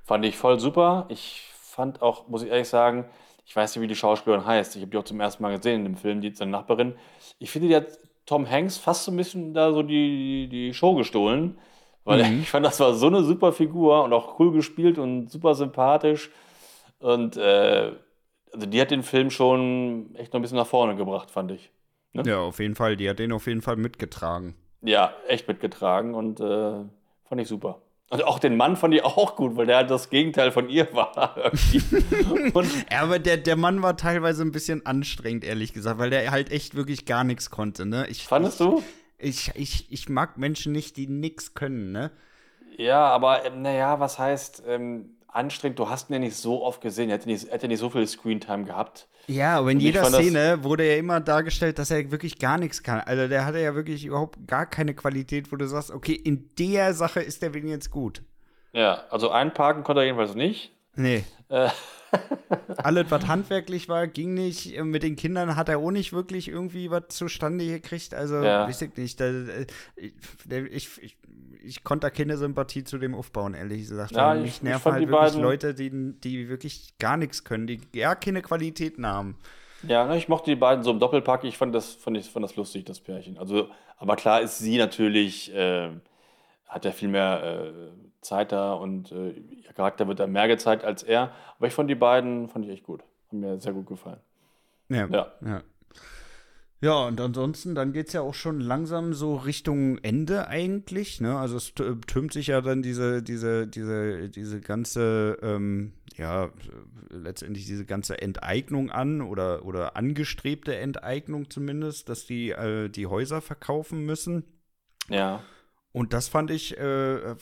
Fand 0.04 0.26
ich 0.26 0.38
voll 0.38 0.60
super. 0.60 1.06
Ich 1.10 1.50
fand 1.54 2.02
auch, 2.02 2.28
muss 2.28 2.44
ich 2.44 2.50
ehrlich 2.50 2.68
sagen, 2.68 3.06
ich 3.46 3.56
weiß 3.56 3.76
nicht, 3.76 3.84
wie 3.84 3.88
die 3.88 3.96
Schauspielerin 3.96 4.46
heißt. 4.46 4.76
Ich 4.76 4.82
habe 4.82 4.92
die 4.92 4.98
auch 4.98 5.04
zum 5.04 5.20
ersten 5.20 5.44
Mal 5.44 5.56
gesehen 5.58 5.86
in 5.86 5.94
dem 5.94 5.98
Film, 5.98 6.22
die 6.22 6.34
seine 6.34 6.52
Nachbarin. 6.52 6.96
Ich 7.40 7.52
finde, 7.52 7.68
die 7.68 7.76
hat 7.76 7.88
Tom 8.26 8.50
Hanks 8.50 8.78
fast 8.78 9.06
so 9.06 9.12
ein 9.12 9.18
bisschen 9.18 9.54
da 9.54 9.72
so 9.72 9.84
die, 9.84 10.48
die 10.50 10.74
Show 10.74 10.96
gestohlen. 10.96 11.58
Weil 12.06 12.22
Mhm. 12.22 12.42
ich 12.44 12.50
fand, 12.50 12.66
das 12.66 12.80
war 12.80 12.94
so 12.94 13.08
eine 13.08 13.24
super 13.24 13.52
Figur 13.54 14.04
und 14.04 14.14
auch 14.14 14.40
cool 14.40 14.52
gespielt 14.52 14.98
und 14.98 15.30
super 15.30 15.56
sympathisch. 15.56 16.32
Und 17.00 17.38
äh, 17.38 17.92
also 18.54 18.66
die 18.66 18.82
hat 18.82 18.92
den 18.92 19.04
Film 19.04 19.30
schon 19.30 20.16
echt 20.16 20.34
noch 20.34 20.40
ein 20.40 20.42
bisschen 20.42 20.58
nach 20.58 20.68
vorne 20.68 20.96
gebracht, 20.96 21.32
fand 21.32 21.52
ich. 21.52 21.72
Ne? 22.14 22.24
Ja, 22.26 22.40
auf 22.40 22.60
jeden 22.60 22.76
Fall. 22.76 22.98
Die 22.98 23.10
hat 23.10 23.20
den 23.20 23.32
auf 23.32 23.48
jeden 23.48 23.62
Fall 23.62 23.76
mitgetragen. 23.76 24.56
Ja, 24.82 25.14
echt 25.28 25.48
mitgetragen 25.48 26.16
und 26.16 26.40
äh, 26.40 26.86
fand 27.26 27.42
ich 27.42 27.48
super. 27.48 27.82
Und 28.12 28.24
auch 28.24 28.40
den 28.40 28.58
Mann 28.58 28.76
fand 28.76 28.96
ich 28.96 29.04
auch 29.04 29.36
gut, 29.36 29.56
weil 29.56 29.68
der 29.68 29.78
halt 29.78 29.92
das 29.92 30.10
Gegenteil 30.10 30.52
von 30.52 30.70
ihr 30.70 30.92
war. 30.94 31.52
Ja, 32.92 33.02
aber 33.04 33.20
der, 33.20 33.38
der 33.38 33.56
Mann 33.56 33.84
war 33.84 33.96
teilweise 33.98 34.42
ein 34.44 34.52
bisschen 34.52 34.86
anstrengend, 34.86 35.44
ehrlich 35.44 35.74
gesagt, 35.74 36.00
weil 36.00 36.10
der 36.10 36.32
halt 36.32 36.52
echt 36.52 36.76
wirklich 36.76 37.06
gar 37.06 37.24
nichts 37.24 37.52
konnte, 37.52 37.86
ne? 37.86 38.08
Ich, 38.10 38.26
fandest 38.26 38.60
du? 38.60 38.84
Ich, 39.18 39.52
ich, 39.56 39.92
ich 39.92 40.10
mag 40.10 40.38
Menschen 40.38 40.72
nicht, 40.72 40.98
die 40.98 41.08
nichts 41.08 41.54
können, 41.54 41.92
ne? 41.92 42.12
Ja, 42.78 43.06
aber 43.08 43.46
ähm, 43.46 43.62
naja, 43.62 44.00
was 44.00 44.18
heißt, 44.18 44.64
ähm, 44.68 45.18
anstrengend. 45.32 45.80
Du 45.80 45.90
hast 45.90 46.10
ihn 46.10 46.14
ja 46.14 46.20
nicht 46.20 46.36
so 46.36 46.64
oft 46.64 46.82
gesehen. 46.82 47.10
Er 47.10 47.16
hätte 47.16 47.30
nicht, 47.30 47.52
hätte 47.52 47.68
nicht 47.68 47.80
so 47.80 47.90
viel 47.90 48.06
Screentime 48.08 48.66
gehabt. 48.66 49.08
Ja, 49.28 49.58
aber 49.58 49.72
in 49.72 49.80
jeder 49.80 50.06
Szene 50.06 50.64
wurde 50.64 50.88
ja 50.88 50.98
immer 50.98 51.20
dargestellt, 51.20 51.78
dass 51.78 51.92
er 51.92 52.12
wirklich 52.12 52.40
gar 52.40 52.58
nichts 52.58 52.82
kann. 52.82 53.02
Also 53.02 53.28
der 53.28 53.46
hatte 53.46 53.60
ja 53.60 53.76
wirklich 53.76 54.06
überhaupt 54.06 54.48
gar 54.48 54.66
keine 54.66 54.96
Qualität, 54.96 55.52
wo 55.52 55.56
du 55.56 55.68
sagst, 55.68 55.92
okay, 55.92 56.14
in 56.14 56.50
der 56.58 56.94
Sache 56.94 57.22
ist 57.22 57.42
der 57.42 57.56
jetzt 57.56 57.92
gut. 57.92 58.24
Ja, 58.74 59.04
also 59.10 59.30
einparken 59.30 59.84
konnte 59.84 60.02
er 60.02 60.06
jedenfalls 60.06 60.36
nicht. 60.36 60.72
Nee. 60.96 61.24
Äh. 61.50 61.70
Alles, 62.78 63.06
was 63.10 63.28
handwerklich 63.28 63.88
war, 63.88 64.08
ging 64.08 64.34
nicht. 64.34 64.82
Mit 64.82 65.04
den 65.04 65.16
Kindern 65.16 65.56
hat 65.56 65.70
er 65.70 65.78
auch 65.78 65.92
nicht 65.92 66.12
wirklich 66.12 66.48
irgendwie 66.48 66.90
was 66.90 67.10
zustande 67.10 67.66
gekriegt. 67.66 68.14
Also, 68.14 68.44
ja. 68.44 68.68
weiß 68.68 68.82
ich 68.82 68.98
nicht. 68.98 69.22
Äh, 69.22 69.68
ich, 70.72 70.90
ich, 71.02 71.18
ich 71.62 71.84
konnte 71.84 72.08
da 72.08 72.10
keine 72.10 72.38
Sympathie 72.38 72.84
zu 72.84 72.98
dem 72.98 73.16
aufbauen, 73.16 73.54
ehrlich 73.54 73.82
gesagt. 73.82 74.12
Ja, 74.12 74.36
ich, 74.36 74.42
mich 74.42 74.64
nerven 74.64 74.94
halt 74.94 75.08
wirklich 75.08 75.36
Leute, 75.36 75.74
die, 75.74 75.90
die 76.20 76.50
wirklich 76.50 76.98
gar 77.00 77.18
nichts 77.18 77.44
können, 77.44 77.68
die 77.68 77.78
gar 77.78 78.16
keine 78.16 78.42
Qualitäten 78.42 79.06
haben. 79.06 79.38
Ja, 79.84 80.06
ne, 80.06 80.18
ich 80.18 80.28
mochte 80.28 80.52
die 80.52 80.56
beiden 80.56 80.84
so 80.84 80.92
im 80.92 81.00
Doppelpack. 81.00 81.44
Ich 81.44 81.58
fand 81.58 81.74
das, 81.74 81.94
fand 81.94 82.18
ich, 82.18 82.30
fand 82.30 82.44
das 82.44 82.56
lustig, 82.56 82.86
das 82.86 83.00
Pärchen. 83.00 83.38
Also, 83.38 83.70
aber 83.98 84.16
klar 84.16 84.42
ist 84.42 84.60
sie 84.60 84.78
natürlich, 84.78 85.54
äh, 85.54 85.90
hat 86.68 86.86
ja 86.86 86.92
viel 86.92 87.10
mehr 87.10 87.44
äh, 87.44 87.72
Zeit 88.22 88.52
da 88.52 88.74
und 88.74 89.12
äh, 89.12 89.32
ihr 89.32 89.74
Charakter 89.74 90.08
wird 90.08 90.20
da 90.20 90.28
mehr 90.28 90.48
gezeigt 90.48 90.84
als 90.84 91.04
er. 91.04 91.32
Aber 91.58 91.68
ich 91.68 91.74
fand 91.74 91.90
die 91.90 91.96
beiden, 91.96 92.50
fand 92.50 92.66
ich 92.66 92.72
echt 92.72 92.84
gut. 92.84 93.04
Haben 93.30 93.40
mir 93.40 93.60
sehr 93.60 93.74
gut 93.74 93.88
gefallen. 93.88 94.20
Ja. 94.90 95.08
Ja. 95.08 95.32
ja. 95.46 95.62
Ja, 96.82 97.08
und 97.08 97.20
ansonsten, 97.20 97.76
dann 97.76 97.92
geht 97.92 98.08
es 98.08 98.14
ja 98.14 98.22
auch 98.22 98.34
schon 98.34 98.62
langsam 98.62 99.14
so 99.14 99.36
Richtung 99.36 99.98
Ende 99.98 100.48
eigentlich. 100.48 101.20
Ne? 101.20 101.38
Also 101.38 101.58
es 101.58 101.74
türmt 101.74 102.32
sich 102.32 102.48
ja 102.48 102.62
dann 102.62 102.82
diese, 102.82 103.22
diese, 103.22 103.68
diese, 103.68 104.30
diese 104.30 104.62
ganze, 104.62 105.38
ähm, 105.42 105.92
ja, 106.16 106.50
letztendlich 107.10 107.66
diese 107.66 107.86
ganze 107.86 108.22
Enteignung 108.22 108.92
an 108.92 109.22
oder, 109.22 109.66
oder 109.66 109.98
angestrebte 109.98 110.76
Enteignung 110.78 111.50
zumindest, 111.50 112.08
dass 112.08 112.26
die 112.26 112.52
äh, 112.52 112.88
die 112.88 113.08
Häuser 113.08 113.42
verkaufen 113.42 114.06
müssen. 114.06 114.46
Ja. 115.10 115.44
Und 115.92 116.14
das 116.14 116.30
fand 116.30 116.50
ich, 116.50 116.78
äh, 116.78 117.36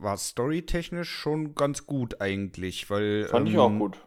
war 0.00 0.16
storytechnisch 0.16 1.10
schon 1.10 1.54
ganz 1.54 1.86
gut 1.86 2.20
eigentlich, 2.20 2.90
weil. 2.90 3.26
Fand 3.28 3.46
ähm, 3.46 3.52
ich 3.52 3.58
auch 3.60 3.70
gut 3.70 4.00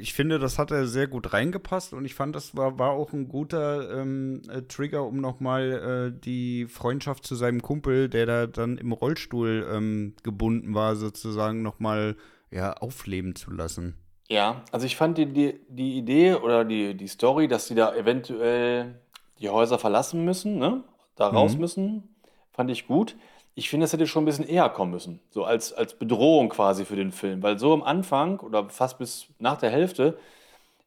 ich 0.00 0.12
finde, 0.12 0.38
das 0.38 0.58
hat 0.58 0.70
er 0.70 0.86
sehr 0.86 1.06
gut 1.06 1.32
reingepasst 1.32 1.92
und 1.92 2.04
ich 2.04 2.14
fand, 2.14 2.34
das 2.34 2.56
war, 2.56 2.78
war 2.78 2.90
auch 2.90 3.12
ein 3.12 3.28
guter 3.28 4.00
ähm, 4.00 4.42
äh, 4.48 4.62
Trigger, 4.62 5.04
um 5.04 5.20
nochmal 5.20 6.12
äh, 6.14 6.20
die 6.20 6.66
Freundschaft 6.66 7.26
zu 7.26 7.34
seinem 7.34 7.62
Kumpel, 7.62 8.08
der 8.08 8.26
da 8.26 8.46
dann 8.46 8.78
im 8.78 8.92
Rollstuhl 8.92 9.66
ähm, 9.70 10.14
gebunden 10.22 10.74
war, 10.74 10.96
sozusagen 10.96 11.62
nochmal 11.62 12.16
ja, 12.50 12.72
aufleben 12.74 13.34
zu 13.34 13.50
lassen. 13.50 13.96
Ja, 14.28 14.62
also 14.72 14.86
ich 14.86 14.96
fand 14.96 15.18
die, 15.18 15.26
die, 15.26 15.60
die 15.68 15.98
Idee 15.98 16.34
oder 16.34 16.64
die, 16.64 16.94
die 16.94 17.08
Story, 17.08 17.48
dass 17.48 17.66
sie 17.66 17.74
da 17.74 17.94
eventuell 17.94 19.00
die 19.40 19.50
Häuser 19.50 19.78
verlassen 19.78 20.24
müssen, 20.24 20.58
ne? 20.58 20.82
da 21.16 21.28
raus 21.28 21.54
mhm. 21.54 21.60
müssen, 21.60 22.16
fand 22.52 22.70
ich 22.70 22.86
gut 22.86 23.16
ich 23.54 23.70
finde, 23.70 23.84
das 23.84 23.92
hätte 23.92 24.06
schon 24.06 24.22
ein 24.22 24.26
bisschen 24.26 24.48
eher 24.48 24.68
kommen 24.68 24.90
müssen. 24.90 25.20
So 25.30 25.44
als, 25.44 25.72
als 25.72 25.94
Bedrohung 25.94 26.48
quasi 26.48 26.84
für 26.84 26.96
den 26.96 27.12
Film. 27.12 27.42
Weil 27.42 27.58
so 27.58 27.72
am 27.72 27.82
Anfang 27.82 28.40
oder 28.40 28.68
fast 28.68 28.98
bis 28.98 29.26
nach 29.38 29.58
der 29.58 29.70
Hälfte 29.70 30.18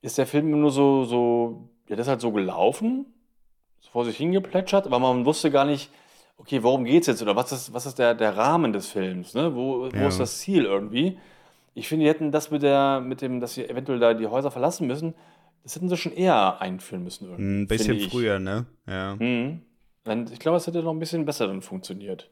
ist 0.02 0.18
der 0.18 0.28
Film 0.28 0.52
nur 0.52 0.72
so, 0.72 1.06
so 1.06 1.70
ja, 1.88 1.96
das 1.96 2.08
ist 2.08 2.10
halt 2.10 2.22
so 2.22 2.32
gelaufen, 2.32 3.06
so 3.80 3.92
vor 3.92 4.06
sich 4.06 4.18
hingeplätschert, 4.18 4.86
aber 4.86 5.00
man 5.00 5.26
wusste 5.26 5.50
gar 5.50 5.66
nicht, 5.66 5.90
okay, 6.38 6.62
worum 6.62 6.84
geht 6.84 7.02
es 7.02 7.08
jetzt 7.08 7.22
oder 7.22 7.36
was 7.36 7.52
ist, 7.52 7.74
was 7.74 7.86
ist 7.86 7.98
der, 8.00 8.14
der 8.14 8.36
Rahmen 8.36 8.74
des 8.74 8.88
Films, 8.88 9.34
ne? 9.34 9.56
Wo, 9.56 9.90
wo 9.92 9.96
ja. 9.96 10.08
ist 10.08 10.20
das 10.20 10.40
Ziel 10.40 10.66
irgendwie? 10.66 11.18
Ich 11.74 11.88
finde, 11.88 12.04
die 12.04 12.10
hätten 12.10 12.32
das 12.32 12.52
mit, 12.52 12.64
der, 12.64 13.00
mit 13.00 13.22
dem, 13.22 13.40
dass 13.40 13.54
sie 13.54 13.68
eventuell 13.68 14.00
da 14.00 14.14
die 14.14 14.28
Häuser 14.28 14.52
verlassen 14.52 14.88
müssen, 14.88 15.14
das 15.64 15.76
hätten 15.76 15.90
sie 15.90 15.98
schon 15.98 16.14
eher 16.14 16.62
einführen 16.62 17.04
müssen. 17.04 17.30
Irgendwie, 17.30 17.64
ein 17.64 17.68
bisschen 17.68 18.10
früher, 18.10 18.40
ne? 18.40 18.66
Ja. 18.88 19.16
Mhm. 19.16 19.62
Ich 20.32 20.40
glaube, 20.40 20.58
es 20.58 20.68
hätte 20.68 20.82
noch 20.82 20.94
ein 20.94 21.00
bisschen 21.00 21.26
besser 21.26 21.48
dann 21.48 21.62
funktioniert. 21.62 22.30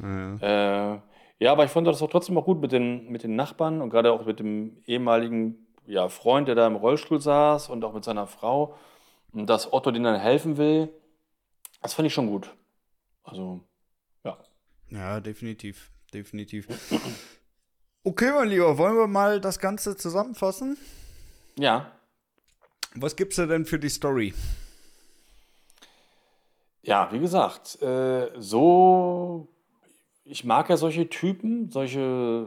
Ja. 0.00 0.94
Äh, 0.94 1.00
ja, 1.40 1.52
aber 1.52 1.64
ich 1.64 1.70
fand 1.70 1.86
das 1.86 2.02
auch 2.02 2.10
trotzdem 2.10 2.36
auch 2.36 2.44
gut 2.44 2.60
mit 2.60 2.72
den, 2.72 3.08
mit 3.10 3.22
den 3.22 3.36
Nachbarn 3.36 3.80
und 3.80 3.90
gerade 3.90 4.12
auch 4.12 4.26
mit 4.26 4.40
dem 4.40 4.82
ehemaligen 4.86 5.66
ja, 5.86 6.08
Freund, 6.08 6.48
der 6.48 6.54
da 6.54 6.66
im 6.66 6.76
Rollstuhl 6.76 7.20
saß 7.20 7.68
und 7.70 7.84
auch 7.84 7.94
mit 7.94 8.04
seiner 8.04 8.26
Frau. 8.26 8.76
Und 9.32 9.46
dass 9.48 9.72
Otto 9.72 9.90
denen 9.90 10.04
dann 10.04 10.20
helfen 10.20 10.56
will, 10.56 10.88
das 11.82 11.94
fand 11.94 12.06
ich 12.06 12.14
schon 12.14 12.28
gut. 12.28 12.50
Also, 13.22 13.60
ja. 14.24 14.38
Ja, 14.90 15.20
definitiv. 15.20 15.90
Definitiv. 16.12 16.66
Okay, 18.04 18.32
mein 18.32 18.48
Lieber, 18.48 18.78
wollen 18.78 18.96
wir 18.96 19.06
mal 19.06 19.40
das 19.40 19.58
Ganze 19.58 19.96
zusammenfassen? 19.96 20.78
Ja. 21.58 21.92
Was 22.94 23.16
gibt's 23.16 23.36
denn 23.36 23.66
für 23.66 23.78
die 23.78 23.90
Story? 23.90 24.32
Ja, 26.82 27.12
wie 27.12 27.18
gesagt, 27.18 27.82
äh, 27.82 28.30
so 28.38 29.48
ich 30.28 30.44
mag 30.44 30.68
ja 30.68 30.76
solche 30.76 31.08
Typen, 31.08 31.70
solche, 31.70 32.46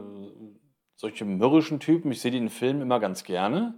solche 0.96 1.24
mürrischen 1.24 1.80
Typen. 1.80 2.12
Ich 2.12 2.20
sehe 2.20 2.30
die 2.30 2.38
in 2.38 2.48
Filmen 2.48 2.80
immer 2.80 3.00
ganz 3.00 3.24
gerne. 3.24 3.74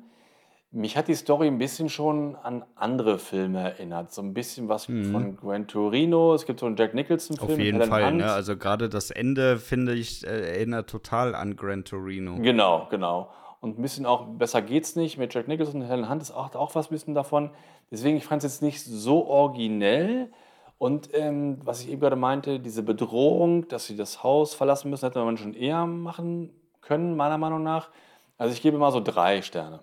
Mich 0.70 0.96
hat 0.96 1.06
die 1.06 1.14
Story 1.14 1.46
ein 1.46 1.58
bisschen 1.58 1.88
schon 1.88 2.34
an 2.34 2.64
andere 2.74 3.18
Filme 3.18 3.60
erinnert. 3.60 4.12
So 4.12 4.22
ein 4.22 4.34
bisschen 4.34 4.68
was 4.68 4.88
mhm. 4.88 5.12
von 5.12 5.36
Gran 5.36 5.68
Torino. 5.68 6.34
Es 6.34 6.46
gibt 6.46 6.60
so 6.60 6.66
einen 6.66 6.76
Jack 6.76 6.94
Nicholson-Film. 6.94 7.52
Auf 7.52 7.58
jeden 7.58 7.82
Fall, 7.82 8.12
ne? 8.12 8.32
Also 8.32 8.56
gerade 8.56 8.88
das 8.88 9.10
Ende, 9.10 9.58
finde 9.58 9.94
ich, 9.94 10.26
äh, 10.26 10.56
erinnert 10.56 10.90
total 10.90 11.34
an 11.34 11.54
Gran 11.54 11.84
Torino. 11.84 12.36
Genau, 12.40 12.88
genau. 12.90 13.30
Und 13.60 13.78
ein 13.78 13.82
bisschen 13.82 14.04
auch 14.04 14.26
Besser 14.26 14.60
geht's 14.62 14.96
nicht 14.96 15.16
mit 15.16 15.32
Jack 15.32 15.48
Nicholson 15.48 15.80
und 15.80 15.88
Helen 15.88 16.10
Hunt 16.10 16.20
ist 16.20 16.32
auch, 16.32 16.54
auch 16.54 16.74
was 16.74 16.90
ein 16.90 16.94
bisschen 16.94 17.14
davon. 17.14 17.50
Deswegen, 17.90 18.16
ich 18.16 18.24
fand 18.24 18.42
es 18.42 18.54
jetzt 18.54 18.62
nicht 18.62 18.84
so 18.84 19.26
originell. 19.26 20.30
Und 20.78 21.10
ähm, 21.12 21.58
was 21.64 21.82
ich 21.82 21.90
eben 21.90 22.00
gerade 22.00 22.16
meinte, 22.16 22.60
diese 22.60 22.82
Bedrohung, 22.82 23.68
dass 23.68 23.86
sie 23.86 23.96
das 23.96 24.22
Haus 24.22 24.54
verlassen 24.54 24.90
müssen, 24.90 25.06
hätte 25.06 25.24
man 25.24 25.36
schon 25.36 25.54
eher 25.54 25.86
machen 25.86 26.50
können, 26.80 27.16
meiner 27.16 27.38
Meinung 27.38 27.62
nach. 27.62 27.90
Also 28.36 28.52
ich 28.52 28.62
gebe 28.62 28.78
mal 28.78 28.92
so 28.92 29.00
drei 29.00 29.42
Sterne. 29.42 29.80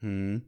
Hm. 0.00 0.42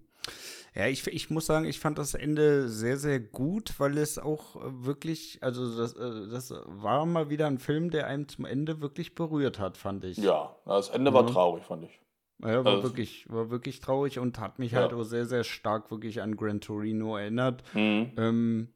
Ja, 0.75 0.89
ich, 0.89 1.07
ich 1.07 1.31
muss 1.31 1.47
sagen, 1.47 1.67
ich 1.67 1.79
fand 1.79 1.99
das 1.99 2.15
Ende 2.15 2.69
sehr, 2.69 2.97
sehr 2.97 3.21
gut, 3.21 3.75
weil 3.79 3.97
es 3.97 4.19
auch 4.19 4.57
wirklich, 4.61 5.39
also 5.41 5.79
das, 5.79 5.95
äh, 5.95 6.29
das 6.29 6.53
war 6.67 7.07
mal 7.07 7.31
wieder 7.31 7.47
ein 7.47 7.59
Film, 7.59 7.91
der 7.91 8.09
einem 8.09 8.27
zum 8.27 8.45
Ende 8.45 8.81
wirklich 8.81 9.15
berührt 9.15 9.61
hat, 9.61 9.77
fand 9.77 10.05
ich. 10.05 10.19
Ja, 10.19 10.57
das 10.67 10.89
Ende 10.89 11.13
ja. 11.13 11.15
war 11.15 11.27
traurig, 11.29 11.63
fand 11.63 11.85
ich. 11.85 12.01
Ja, 12.43 12.65
war 12.65 12.73
also, 12.73 12.83
wirklich, 12.83 13.31
war 13.31 13.51
wirklich 13.51 13.79
traurig 13.79 14.19
und 14.19 14.41
hat 14.41 14.59
mich 14.59 14.73
ja. 14.73 14.81
halt 14.81 14.93
auch 14.93 15.05
sehr, 15.05 15.27
sehr 15.27 15.45
stark 15.45 15.93
wirklich 15.93 16.21
an 16.21 16.37
Gran 16.37 16.61
Torino 16.61 17.17
erinnert. 17.17 17.63
Mhm. 17.73 18.11
Ähm, 18.17 18.69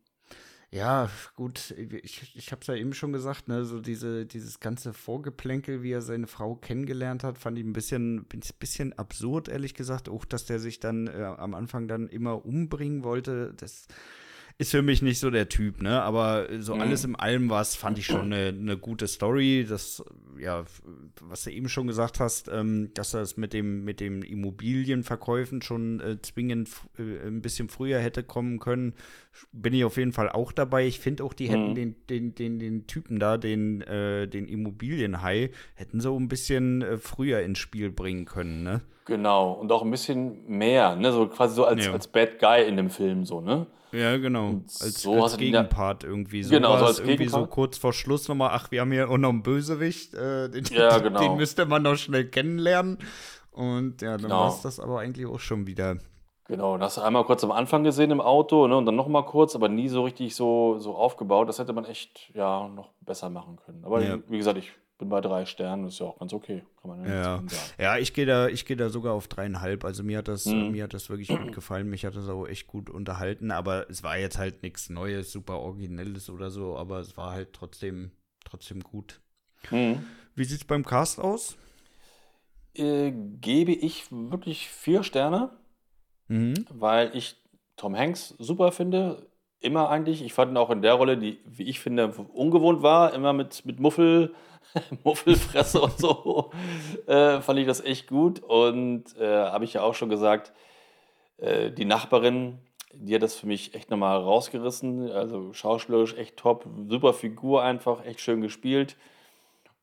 ja, 0.70 1.08
gut, 1.34 1.74
ich, 2.02 2.36
ich 2.36 2.52
habe 2.52 2.60
es 2.60 2.66
ja 2.66 2.74
eben 2.74 2.92
schon 2.92 3.12
gesagt, 3.12 3.48
ne, 3.48 3.64
so 3.64 3.80
diese, 3.80 4.26
dieses 4.26 4.60
ganze 4.60 4.92
Vorgeplänkel, 4.92 5.82
wie 5.82 5.92
er 5.92 6.02
seine 6.02 6.26
Frau 6.26 6.56
kennengelernt 6.56 7.24
hat, 7.24 7.38
fand 7.38 7.58
ich 7.58 7.64
ein 7.64 7.72
bisschen, 7.72 8.26
bisschen 8.58 8.92
absurd, 8.92 9.48
ehrlich 9.48 9.74
gesagt. 9.74 10.10
Auch, 10.10 10.26
dass 10.26 10.44
der 10.44 10.58
sich 10.58 10.78
dann 10.78 11.06
äh, 11.06 11.22
am 11.22 11.54
Anfang 11.54 11.88
dann 11.88 12.08
immer 12.08 12.44
umbringen 12.44 13.02
wollte, 13.02 13.54
das 13.56 13.86
ist 14.60 14.72
für 14.72 14.82
mich 14.82 15.02
nicht 15.02 15.20
so 15.20 15.30
der 15.30 15.48
Typ, 15.48 15.80
ne? 15.80 16.02
Aber 16.02 16.48
so 16.58 16.74
mhm. 16.74 16.80
alles 16.80 17.04
im 17.04 17.14
allem 17.14 17.48
was 17.48 17.76
fand 17.76 17.96
ich 17.96 18.06
schon 18.06 18.32
eine, 18.32 18.48
eine 18.48 18.76
gute 18.76 19.06
Story. 19.06 19.64
Das, 19.68 20.04
ja, 20.36 20.64
was 21.20 21.44
du 21.44 21.52
eben 21.52 21.68
schon 21.68 21.86
gesagt 21.86 22.18
hast, 22.18 22.48
ähm, 22.48 22.90
dass 22.94 23.12
das 23.12 23.36
mit 23.36 23.52
dem, 23.52 23.84
mit 23.84 24.00
dem 24.00 24.24
Immobilienverkäufen 24.24 25.62
schon 25.62 26.00
äh, 26.00 26.20
zwingend 26.22 26.70
äh, 26.98 27.28
ein 27.28 27.40
bisschen 27.40 27.68
früher 27.68 28.00
hätte 28.00 28.24
kommen 28.24 28.58
können, 28.58 28.94
bin 29.52 29.74
ich 29.74 29.84
auf 29.84 29.96
jeden 29.96 30.12
Fall 30.12 30.28
auch 30.28 30.50
dabei. 30.50 30.88
Ich 30.88 30.98
finde 30.98 31.22
auch, 31.22 31.34
die 31.34 31.46
mhm. 31.46 31.50
hätten 31.50 31.74
den, 31.76 31.96
den, 32.10 32.34
den, 32.34 32.58
den 32.58 32.86
Typen 32.88 33.20
da, 33.20 33.38
den, 33.38 33.82
äh, 33.82 34.26
den 34.26 34.48
Immobilienhai, 34.48 35.52
hätten 35.76 36.00
so 36.00 36.18
ein 36.18 36.26
bisschen 36.26 36.82
äh, 36.82 36.96
früher 36.98 37.42
ins 37.42 37.60
Spiel 37.60 37.92
bringen 37.92 38.24
können, 38.24 38.64
ne? 38.64 38.80
Genau, 39.04 39.52
und 39.52 39.70
auch 39.70 39.82
ein 39.82 39.90
bisschen 39.90 40.44
mehr, 40.48 40.96
ne? 40.96 41.12
So 41.12 41.28
quasi 41.28 41.54
so 41.54 41.64
als, 41.64 41.86
ja. 41.86 41.92
als 41.92 42.08
Bad 42.08 42.40
Guy 42.40 42.66
in 42.66 42.76
dem 42.76 42.90
Film, 42.90 43.24
so, 43.24 43.40
ne? 43.40 43.68
Ja, 43.92 44.16
genau. 44.16 44.60
Als, 44.80 45.02
so 45.02 45.22
als 45.22 45.36
Gegenpart 45.36 46.04
irgendwie. 46.04 46.42
So 46.42 46.50
genau, 46.50 46.78
so 46.78 46.84
als 46.84 46.98
irgendwie 46.98 47.18
Gegenpart. 47.18 47.44
so 47.44 47.50
kurz 47.50 47.78
vor 47.78 47.92
Schluss 47.92 48.28
nochmal, 48.28 48.50
ach, 48.52 48.70
wir 48.70 48.80
haben 48.80 48.92
hier 48.92 49.08
auch 49.08 49.16
noch 49.18 49.30
einen 49.30 49.42
Bösewicht, 49.42 50.14
äh, 50.14 50.48
den, 50.50 50.64
ja, 50.66 50.98
genau. 51.00 51.20
den 51.20 51.36
müsste 51.36 51.66
man 51.66 51.82
noch 51.82 51.96
schnell 51.96 52.26
kennenlernen. 52.26 52.98
Und 53.50 54.02
ja, 54.02 54.12
dann 54.12 54.22
genau. 54.22 54.40
war 54.40 54.48
es 54.50 54.60
das 54.62 54.78
aber 54.78 55.00
eigentlich 55.00 55.26
auch 55.26 55.40
schon 55.40 55.66
wieder. 55.66 55.96
Genau, 56.46 56.78
das 56.78 56.86
hast 56.86 56.96
du 56.98 57.00
einmal 57.02 57.24
kurz 57.24 57.44
am 57.44 57.50
Anfang 57.50 57.84
gesehen 57.84 58.10
im 58.10 58.20
Auto, 58.22 58.66
ne, 58.68 58.76
und 58.76 58.86
dann 58.86 58.96
nochmal 58.96 59.24
kurz, 59.24 59.54
aber 59.54 59.68
nie 59.68 59.88
so 59.88 60.04
richtig 60.04 60.34
so, 60.34 60.78
so 60.78 60.94
aufgebaut. 60.94 61.48
Das 61.48 61.58
hätte 61.58 61.72
man 61.72 61.84
echt, 61.84 62.30
ja, 62.34 62.68
noch 62.68 62.90
besser 63.00 63.28
machen 63.28 63.58
können. 63.64 63.84
Aber 63.84 64.02
ja. 64.02 64.18
wie 64.28 64.38
gesagt, 64.38 64.58
ich 64.58 64.72
bin 64.98 65.08
bei 65.08 65.20
drei 65.20 65.46
Sternen, 65.46 65.86
ist 65.86 66.00
ja 66.00 66.06
auch 66.06 66.18
ganz 66.18 66.32
okay, 66.32 66.64
kann 66.82 66.90
man 66.90 67.04
ja, 67.04 67.22
sagen. 67.22 67.48
Ja, 67.78 67.98
ich 67.98 68.12
gehe 68.12 68.26
da, 68.26 68.48
ich 68.48 68.64
da 68.64 68.88
sogar 68.90 69.14
auf 69.14 69.28
dreieinhalb. 69.28 69.84
Also 69.84 70.02
mir 70.02 70.18
hat 70.18 70.28
das, 70.28 70.46
mhm. 70.46 70.72
mir 70.72 70.84
hat 70.84 70.94
das 70.94 71.08
wirklich 71.08 71.28
gut 71.28 71.52
gefallen. 71.54 71.88
Mich 71.88 72.04
hat 72.04 72.16
das 72.16 72.28
auch 72.28 72.46
echt 72.46 72.66
gut 72.66 72.90
unterhalten. 72.90 73.50
Aber 73.50 73.88
es 73.88 74.02
war 74.02 74.18
jetzt 74.18 74.38
halt 74.38 74.62
nichts 74.62 74.90
Neues, 74.90 75.32
super 75.32 75.60
Originelles 75.60 76.28
oder 76.28 76.50
so. 76.50 76.76
Aber 76.76 76.98
es 76.98 77.16
war 77.16 77.32
halt 77.32 77.52
trotzdem, 77.52 78.10
trotzdem 78.44 78.80
gut. 78.80 79.20
Mhm. 79.70 80.04
Wie 80.34 80.44
sieht's 80.44 80.64
beim 80.64 80.84
Cast 80.84 81.18
aus? 81.18 81.56
äh, 82.78 83.12
gebe 83.40 83.72
ich 83.72 84.10
wirklich 84.10 84.68
vier 84.68 85.02
Sterne, 85.02 85.50
Mhm. 86.28 86.66
weil 86.70 87.14
ich 87.16 87.36
Tom 87.76 87.96
Hanks 87.96 88.34
super 88.38 88.72
finde. 88.72 89.27
Immer 89.60 89.90
eigentlich. 89.90 90.22
Ich 90.22 90.32
fand 90.32 90.52
ihn 90.52 90.56
auch 90.56 90.70
in 90.70 90.82
der 90.82 90.94
Rolle, 90.94 91.16
die, 91.18 91.40
wie 91.44 91.64
ich 91.64 91.80
finde, 91.80 92.08
ungewohnt 92.32 92.82
war, 92.82 93.12
immer 93.12 93.32
mit, 93.32 93.64
mit 93.66 93.80
Muffel, 93.80 94.34
Muffelfresse 95.04 95.80
und 95.80 95.98
so, 95.98 96.50
äh, 97.06 97.40
fand 97.40 97.58
ich 97.58 97.66
das 97.66 97.80
echt 97.84 98.06
gut. 98.06 98.40
Und 98.40 99.16
äh, 99.18 99.26
habe 99.26 99.64
ich 99.64 99.74
ja 99.74 99.82
auch 99.82 99.94
schon 99.94 100.08
gesagt, 100.08 100.52
äh, 101.38 101.70
die 101.70 101.84
Nachbarin, 101.84 102.58
die 102.92 103.14
hat 103.14 103.22
das 103.22 103.36
für 103.36 103.46
mich 103.46 103.74
echt 103.74 103.90
nochmal 103.90 104.18
rausgerissen. 104.18 105.10
Also 105.10 105.52
schauspielerisch 105.52 106.16
echt 106.16 106.36
top, 106.36 106.66
super 106.88 107.12
Figur 107.12 107.62
einfach, 107.62 108.04
echt 108.04 108.20
schön 108.20 108.40
gespielt. 108.40 108.96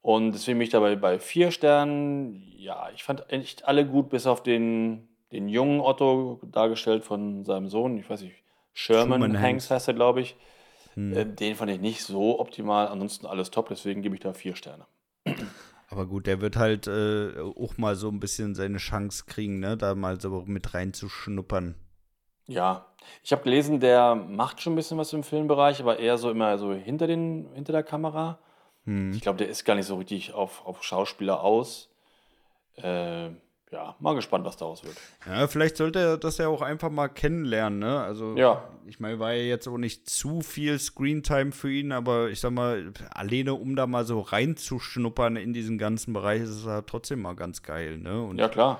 Und 0.01 0.33
deswegen 0.33 0.59
bin 0.59 0.65
ich 0.65 0.71
dabei 0.71 0.95
bei 0.95 1.19
vier 1.19 1.51
Sternen. 1.51 2.43
Ja, 2.57 2.89
ich 2.93 3.03
fand 3.03 3.29
echt 3.31 3.67
alle 3.67 3.85
gut, 3.85 4.09
bis 4.09 4.27
auf 4.27 4.43
den, 4.43 5.07
den 5.31 5.49
jungen 5.49 5.81
Otto, 5.81 6.39
dargestellt 6.43 7.03
von 7.03 7.43
seinem 7.43 7.67
Sohn. 7.67 7.97
Ich 7.97 8.09
weiß 8.09 8.21
nicht, 8.21 8.44
Sherman 8.75 9.21
Truman 9.21 9.41
Hanks 9.41 9.71
heißt 9.71 9.87
er, 9.87 9.93
glaube 9.93 10.21
ich. 10.21 10.35
Hm. 10.93 11.15
Äh, 11.15 11.25
Den 11.25 11.55
fand 11.55 11.71
ich 11.71 11.79
nicht 11.79 12.03
so 12.03 12.39
optimal. 12.39 12.87
Ansonsten 12.89 13.25
alles 13.25 13.49
top, 13.49 13.69
deswegen 13.69 14.03
gebe 14.03 14.15
ich 14.15 14.21
da 14.21 14.33
vier 14.33 14.55
Sterne. 14.55 14.85
Aber 15.89 16.05
gut, 16.05 16.27
der 16.27 16.41
wird 16.41 16.57
halt 16.57 16.87
äh, 16.87 17.39
auch 17.39 17.77
mal 17.77 17.95
so 17.95 18.09
ein 18.09 18.19
bisschen 18.19 18.53
seine 18.53 18.77
Chance 18.77 19.23
kriegen, 19.27 19.59
ne, 19.59 19.77
da 19.77 19.95
mal 19.95 20.19
so 20.19 20.43
mit 20.45 20.73
reinzuschnuppern. 20.73 21.75
Ja, 22.47 22.87
ich 23.23 23.31
habe 23.31 23.43
gelesen, 23.43 23.79
der 23.79 24.15
macht 24.15 24.61
schon 24.61 24.73
ein 24.73 24.75
bisschen 24.75 24.97
was 24.97 25.13
im 25.13 25.23
Filmbereich, 25.23 25.79
aber 25.79 25.99
eher 25.99 26.17
so 26.17 26.29
immer 26.29 26.57
so 26.57 26.73
hinter, 26.73 27.07
den, 27.07 27.49
hinter 27.53 27.71
der 27.71 27.83
Kamera. 27.83 28.39
Hm. 28.85 29.13
Ich 29.13 29.21
glaube, 29.21 29.37
der 29.37 29.47
ist 29.47 29.63
gar 29.63 29.75
nicht 29.75 29.85
so 29.85 29.95
richtig 29.95 30.33
auf, 30.33 30.65
auf 30.65 30.83
Schauspieler 30.83 31.41
aus. 31.41 31.89
Äh, 32.75 33.29
mal 34.05 34.15
gespannt, 34.15 34.45
was 34.45 34.55
daraus 34.55 34.83
wird. 34.83 34.95
Ja, 35.25 35.47
vielleicht 35.47 35.75
sollte 35.77 35.99
er 35.99 36.17
das 36.17 36.37
ja 36.37 36.47
auch 36.47 36.61
einfach 36.61 36.89
mal 36.89 37.09
kennenlernen, 37.09 37.79
ne? 37.79 37.99
Also, 38.01 38.35
Ja. 38.37 38.63
ich 38.87 38.99
meine, 39.01 39.19
war 39.19 39.33
ja 39.33 39.43
jetzt 39.43 39.67
auch 39.67 39.77
nicht 39.77 40.09
zu 40.09 40.41
viel 40.41 40.79
Screentime 40.79 41.51
für 41.51 41.71
ihn, 41.71 41.91
aber 41.91 42.29
ich 42.29 42.39
sag 42.39 42.51
mal, 42.51 42.93
alleine 43.09 43.53
um 43.55 43.75
da 43.75 43.85
mal 43.87 44.05
so 44.05 44.21
reinzuschnuppern 44.21 45.35
in 45.35 45.51
diesen 45.53 45.77
ganzen 45.77 46.13
Bereich, 46.13 46.41
ist 46.41 46.49
es 46.49 46.65
ja 46.65 46.81
trotzdem 46.81 47.21
mal 47.21 47.35
ganz 47.35 47.61
geil, 47.63 47.97
ne? 47.97 48.21
Und 48.21 48.37
Ja, 48.37 48.47
klar. 48.47 48.79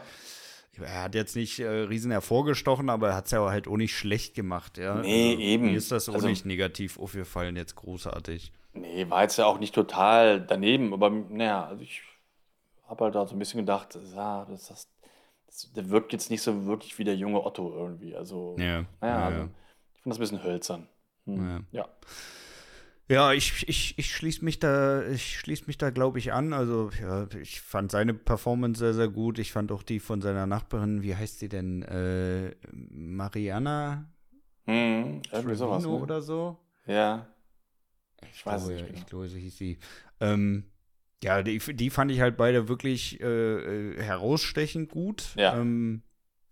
er 0.79 1.03
hat 1.03 1.15
jetzt 1.15 1.35
nicht 1.35 1.59
äh, 1.59 1.67
riesen 1.67 2.11
hervorgestochen, 2.11 2.89
aber 2.89 3.09
er 3.09 3.15
hat 3.15 3.25
es 3.25 3.31
ja 3.31 3.39
halt 3.49 3.67
auch 3.67 3.77
nicht 3.77 3.95
schlecht 3.97 4.35
gemacht, 4.35 4.77
ja? 4.77 4.95
Nee, 4.95 5.31
also, 5.31 5.41
eben. 5.41 5.65
Mir 5.71 5.77
ist 5.77 5.91
das 5.91 6.07
auch 6.09 6.13
Also- 6.15 6.27
nicht 6.27 6.45
negativ 6.45 6.99
aufgefallen, 6.99 7.55
jetzt 7.55 7.75
großartig. 7.75 8.51
Nee, 8.73 9.09
war 9.09 9.21
jetzt 9.21 9.37
ja 9.37 9.45
auch 9.45 9.57
nicht 9.59 9.73
total 9.73 10.41
daneben, 10.41 10.93
aber 10.93 11.09
naja, 11.09 11.65
also 11.65 11.81
ich 11.81 12.01
habe 12.89 13.05
halt 13.05 13.15
da 13.15 13.25
so 13.25 13.33
ein 13.35 13.39
bisschen 13.39 13.61
gedacht, 13.61 13.97
ja, 14.13 14.45
das, 14.49 14.67
das, 14.67 14.67
das, 14.67 14.87
der 15.75 15.89
wirkt 15.89 16.13
jetzt 16.13 16.29
nicht 16.29 16.41
so 16.41 16.65
wirklich 16.65 16.97
wie 16.97 17.03
der 17.03 17.15
junge 17.15 17.43
Otto 17.43 17.73
irgendwie. 17.75 18.15
Also, 18.15 18.55
Ja, 18.59 18.85
naja, 19.01 19.19
ja, 19.19 19.25
also, 19.25 19.39
ja. 19.39 19.49
ich 19.93 20.01
finde 20.01 20.09
das 20.09 20.17
ein 20.17 20.21
bisschen 20.21 20.43
hölzern. 20.43 20.87
Hm. 21.25 21.65
Ja. 21.71 21.89
Ja, 23.07 23.33
ich, 23.33 23.67
ich, 23.69 23.99
ich 23.99 24.15
schließe 24.15 24.43
mich 24.43 24.57
da, 24.59 25.07
ich 25.07 25.37
schließe 25.39 25.65
mich 25.67 25.77
da, 25.77 25.91
glaube 25.91 26.17
ich, 26.17 26.33
an. 26.33 26.53
Also, 26.53 26.89
ja, 26.99 27.27
ich 27.39 27.61
fand 27.61 27.91
seine 27.91 28.15
Performance 28.15 28.79
sehr, 28.79 28.95
sehr 28.95 29.09
gut. 29.09 29.37
Ich 29.37 29.51
fand 29.51 29.71
auch 29.71 29.83
die 29.83 29.99
von 29.99 30.21
seiner 30.21 30.47
Nachbarin, 30.47 31.03
wie 31.03 31.15
heißt 31.15 31.37
sie 31.39 31.49
denn? 31.49 31.83
Äh, 31.83 32.55
Mariana 32.71 34.11
Hm, 34.65 35.21
irgendwie 35.31 35.55
sowas. 35.55 35.83
Ne? 35.83 35.89
oder 35.89 36.21
so? 36.21 36.57
Ja. 36.87 37.27
Ich 38.33 38.43
weiß 38.43 38.61
es 38.63 38.67
glaube, 38.67 38.73
nicht 38.73 38.87
genau. 38.87 38.99
ich 38.99 39.05
glaube, 39.05 39.27
so 39.27 39.37
hieß 39.37 39.57
sie. 39.57 39.77
Ähm, 40.19 40.63
ja, 41.23 41.41
die, 41.41 41.57
die 41.57 41.89
fand 41.89 42.11
ich 42.11 42.21
halt 42.21 42.37
beide 42.37 42.67
wirklich 42.67 43.19
äh, 43.21 43.25
äh, 43.25 44.01
herausstechend 44.01 44.89
gut. 44.89 45.33
Ja. 45.35 45.57
Ähm, 45.57 46.03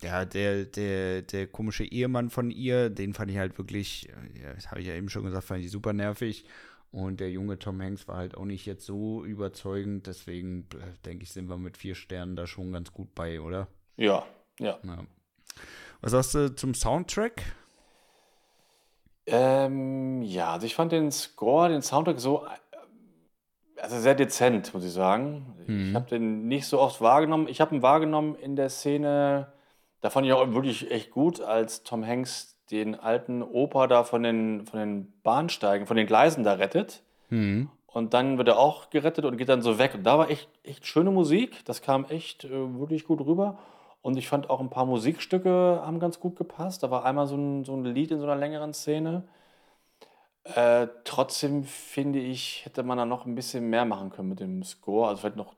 ja, 0.01 0.25
der, 0.25 0.65
der, 0.65 1.21
der 1.21 1.47
komische 1.47 1.85
Ehemann 1.85 2.29
von 2.29 2.51
ihr, 2.51 2.89
den 2.89 3.13
fand 3.13 3.31
ich 3.31 3.37
halt 3.37 3.57
wirklich, 3.57 4.09
äh, 4.09 4.41
ja, 4.41 4.53
das 4.53 4.69
habe 4.71 4.81
ich 4.81 4.87
ja 4.87 4.95
eben 4.95 5.09
schon 5.09 5.23
gesagt, 5.23 5.45
fand 5.45 5.63
ich 5.63 5.71
super 5.71 5.93
nervig. 5.93 6.45
Und 6.91 7.19
der 7.19 7.31
junge 7.31 7.57
Tom 7.57 7.81
Hanks 7.81 8.07
war 8.07 8.17
halt 8.17 8.37
auch 8.37 8.45
nicht 8.45 8.67
jetzt 8.67 8.85
so 8.85 9.25
überzeugend. 9.25 10.05
Deswegen 10.05 10.67
äh, 10.75 10.93
denke 11.05 11.23
ich, 11.23 11.31
sind 11.31 11.49
wir 11.49 11.57
mit 11.57 11.75
vier 11.75 11.95
Sternen 11.95 12.35
da 12.35 12.45
schon 12.45 12.71
ganz 12.71 12.91
gut 12.91 13.15
bei, 13.15 13.41
oder? 13.41 13.67
Ja, 13.97 14.25
ja. 14.59 14.77
Ja. 14.83 15.05
Was 16.01 16.11
sagst 16.11 16.35
du 16.35 16.55
zum 16.55 16.75
Soundtrack? 16.75 17.41
Ähm, 19.25 20.21
ja, 20.21 20.53
also 20.53 20.65
ich 20.67 20.75
fand 20.75 20.91
den 20.91 21.11
Score, 21.11 21.69
den 21.69 21.81
Soundtrack 21.81 22.19
so, 22.19 22.45
also 23.83 23.99
sehr 23.99 24.15
dezent, 24.15 24.73
muss 24.73 24.85
ich 24.85 24.91
sagen. 24.93 25.45
Ich 25.63 25.67
Mhm. 25.69 25.95
habe 25.95 26.09
den 26.09 26.47
nicht 26.47 26.65
so 26.67 26.79
oft 26.79 27.01
wahrgenommen. 27.01 27.47
Ich 27.47 27.59
habe 27.61 27.75
ihn 27.75 27.81
wahrgenommen 27.81 28.35
in 28.35 28.55
der 28.55 28.69
Szene, 28.69 29.51
da 30.01 30.09
fand 30.09 30.25
ich 30.25 30.33
auch 30.33 30.53
wirklich 30.53 30.89
echt 30.89 31.11
gut, 31.11 31.41
als 31.41 31.83
Tom 31.83 32.05
Hanks 32.05 32.57
den 32.71 32.95
alten 32.99 33.43
Opa 33.43 33.87
da 33.87 34.03
von 34.03 34.23
den, 34.23 34.65
von 34.65 34.79
den 34.79 35.13
Bahnsteigen, 35.23 35.85
von 35.85 35.97
den 35.97 36.07
Gleisen 36.07 36.43
da 36.43 36.53
rettet. 36.53 37.03
Hm. 37.29 37.69
Und 37.87 38.13
dann 38.13 38.37
wird 38.37 38.47
er 38.47 38.57
auch 38.57 38.89
gerettet 38.89 39.25
und 39.25 39.37
geht 39.37 39.49
dann 39.49 39.61
so 39.61 39.77
weg. 39.77 39.93
Und 39.93 40.03
da 40.03 40.17
war 40.17 40.29
echt, 40.29 40.49
echt 40.63 40.87
schöne 40.87 41.11
Musik. 41.11 41.63
Das 41.65 41.81
kam 41.81 42.05
echt 42.05 42.45
äh, 42.45 42.49
wirklich 42.79 43.05
gut 43.05 43.21
rüber. 43.21 43.59
Und 44.01 44.17
ich 44.17 44.27
fand 44.27 44.49
auch 44.49 44.59
ein 44.59 44.69
paar 44.69 44.85
Musikstücke 44.85 45.81
haben 45.85 45.99
ganz 45.99 46.19
gut 46.19 46.35
gepasst. 46.35 46.83
Da 46.83 46.89
war 46.89 47.05
einmal 47.05 47.27
so 47.27 47.35
ein, 47.35 47.63
so 47.63 47.73
ein 47.75 47.85
Lied 47.85 48.11
in 48.11 48.19
so 48.19 48.25
einer 48.25 48.35
längeren 48.35 48.73
Szene. 48.73 49.23
Äh, 50.45 50.87
trotzdem 51.05 51.63
finde 51.63 52.19
ich, 52.19 52.65
hätte 52.65 52.83
man 52.83 52.97
da 52.97 53.05
noch 53.05 53.25
ein 53.25 53.35
bisschen 53.35 53.69
mehr 53.69 53.85
machen 53.85 54.09
können 54.09 54.29
mit 54.29 54.39
dem 54.39 54.63
Score. 54.63 55.07
Also 55.07 55.21
vielleicht 55.21 55.37
noch 55.37 55.55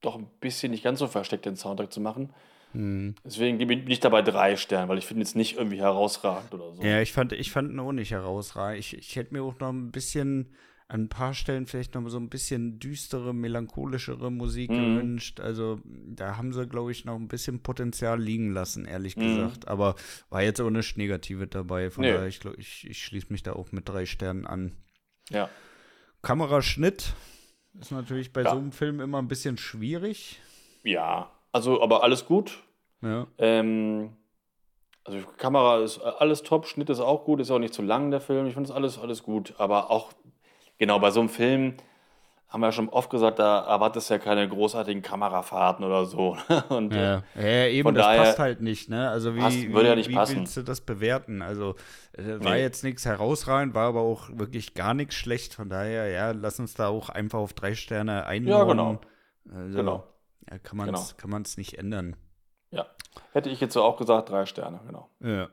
doch 0.00 0.16
ein 0.16 0.26
bisschen 0.40 0.70
nicht 0.72 0.82
ganz 0.84 0.98
so 0.98 1.06
versteckt 1.06 1.44
den 1.44 1.56
Soundtrack 1.56 1.92
zu 1.92 2.00
machen. 2.00 2.32
Hm. 2.72 3.14
Deswegen 3.24 3.58
gebe 3.58 3.74
ich- 3.74 3.80
bin 3.84 3.90
ich 3.92 4.00
dabei 4.00 4.22
drei 4.22 4.56
Sterne, 4.56 4.88
weil 4.88 4.98
ich 4.98 5.06
finde 5.06 5.22
jetzt 5.22 5.36
nicht 5.36 5.56
irgendwie 5.56 5.80
herausragend 5.80 6.52
oder 6.54 6.72
so. 6.72 6.82
Ja, 6.82 7.00
ich 7.00 7.12
fand, 7.12 7.32
ich 7.32 7.50
fand 7.52 7.70
ihn 7.72 7.78
auch 7.80 7.92
nicht 7.92 8.10
herausragend. 8.12 8.78
Ich, 8.80 8.96
ich 8.96 9.16
hätte 9.16 9.34
mir 9.34 9.42
auch 9.42 9.58
noch 9.60 9.68
ein 9.70 9.90
bisschen, 9.92 10.54
an 10.92 11.04
ein 11.04 11.08
paar 11.08 11.32
Stellen 11.32 11.66
vielleicht 11.66 11.94
noch 11.94 12.06
so 12.10 12.18
ein 12.18 12.28
bisschen 12.28 12.78
düstere, 12.78 13.32
melancholischere 13.32 14.30
Musik 14.30 14.70
Mhm. 14.70 14.76
gewünscht. 14.76 15.40
Also 15.40 15.80
da 15.84 16.36
haben 16.36 16.52
sie, 16.52 16.66
glaube 16.66 16.92
ich, 16.92 17.06
noch 17.06 17.16
ein 17.16 17.28
bisschen 17.28 17.62
Potenzial 17.62 18.20
liegen 18.20 18.52
lassen, 18.52 18.84
ehrlich 18.84 19.16
Mhm. 19.16 19.20
gesagt. 19.22 19.68
Aber 19.68 19.94
war 20.28 20.42
jetzt 20.42 20.60
auch 20.60 20.68
nichts 20.68 20.96
Negatives 20.98 21.48
dabei. 21.50 21.90
Von 21.90 22.02
Nee. 22.04 22.12
daher, 22.12 22.26
ich, 22.28 22.40
glaub, 22.40 22.58
ich, 22.58 22.86
ich 22.88 23.02
schließe 23.02 23.28
mich 23.30 23.42
da 23.42 23.54
auch 23.54 23.72
mit 23.72 23.88
drei 23.88 24.04
Sternen 24.04 24.46
an. 24.46 24.72
Ja. 25.30 25.48
Kameraschnitt 26.20 27.14
ist 27.80 27.90
natürlich 27.90 28.32
bei 28.32 28.42
Ja. 28.42 28.50
so 28.50 28.58
einem 28.58 28.72
Film 28.72 29.00
immer 29.00 29.18
ein 29.18 29.28
bisschen 29.28 29.56
schwierig. 29.56 30.40
Ja, 30.84 31.30
also 31.52 31.82
aber 31.82 32.02
alles 32.02 32.26
gut. 32.26 32.58
Ja. 33.00 33.26
Ähm, 33.38 34.12
also 35.04 35.18
Kamera 35.38 35.80
ist 35.82 35.98
alles 36.00 36.42
top, 36.42 36.66
Schnitt 36.66 36.90
ist 36.90 37.00
auch 37.00 37.24
gut, 37.24 37.40
ist 37.40 37.50
auch 37.50 37.58
nicht 37.58 37.74
zu 37.74 37.82
lang 37.82 38.10
der 38.10 38.20
Film. 38.20 38.46
Ich 38.46 38.54
finde 38.54 38.68
es 38.68 38.74
alles, 38.74 38.98
alles 38.98 39.22
gut. 39.22 39.54
Aber 39.58 39.90
auch, 39.90 40.12
genau, 40.82 40.98
bei 40.98 41.12
so 41.12 41.20
einem 41.20 41.28
Film 41.28 41.74
haben 42.48 42.60
wir 42.60 42.66
ja 42.66 42.72
schon 42.72 42.88
oft 42.88 43.08
gesagt, 43.08 43.38
da 43.38 43.60
erwartest 43.66 44.10
du 44.10 44.14
ja 44.14 44.18
keine 44.18 44.46
großartigen 44.48 45.00
Kamerafahrten 45.00 45.84
oder 45.86 46.04
so. 46.06 46.36
Und 46.68 46.92
äh, 46.92 47.14
Ja, 47.14 47.22
ja 47.40 47.66
eben, 47.68 47.94
das 47.94 48.04
passt 48.04 48.38
halt 48.40 48.60
nicht, 48.60 48.90
ne? 48.90 49.08
Also 49.08 49.34
wie, 49.36 49.40
passt- 49.40 49.56
wie, 49.56 49.72
würde 49.72 49.88
ja 49.90 49.94
nicht 49.94 50.10
wie 50.10 50.16
willst 50.16 50.56
du 50.56 50.62
das 50.62 50.80
bewerten? 50.82 51.40
Also 51.40 51.76
äh, 52.12 52.44
war 52.44 52.54
Nee. 52.54 52.60
jetzt 52.62 52.82
nichts 52.84 53.06
herausragend, 53.06 53.74
war 53.74 53.86
aber 53.88 54.00
auch 54.00 54.28
wirklich 54.34 54.74
gar 54.74 54.92
nichts 54.92 55.14
schlecht. 55.14 55.54
Von 55.54 55.70
daher, 55.70 56.08
ja, 56.08 56.32
lass 56.32 56.58
uns 56.60 56.74
da 56.74 56.88
auch 56.88 57.08
einfach 57.08 57.38
auf 57.38 57.54
drei 57.54 57.74
Sterne 57.74 58.26
einordnen. 58.26 58.76
genau. 58.76 59.00
Also, 59.62 59.76
Genau. 59.78 60.04
Ja, 60.50 60.58
kann 60.58 60.76
man 60.76 60.92
es 60.94 61.16
Genau. 61.16 61.38
nicht 61.56 61.78
ändern. 61.78 62.16
ja, 62.70 62.84
hätte 63.32 63.48
ich 63.50 63.60
jetzt 63.60 63.72
so 63.74 63.82
auch 63.82 63.96
gesagt, 63.96 64.28
drei 64.30 64.44
Sterne, 64.46 64.80
genau. 64.86 65.08
Ja. 65.20 65.48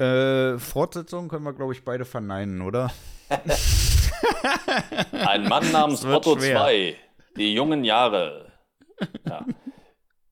Äh, 0.00 0.58
Fortsetzung 0.60 1.26
können 1.28 1.42
wir, 1.44 1.54
glaube 1.54 1.72
ich, 1.72 1.84
beide 1.84 2.04
verneinen, 2.04 2.62
oder? 2.62 2.92
Ein 5.12 5.48
Mann 5.48 5.70
namens 5.72 6.04
Otto 6.04 6.38
schwer. 6.38 6.56
2, 6.58 6.96
die 7.36 7.54
jungen 7.54 7.84
Jahre. 7.84 8.52
Ja. 9.28 9.44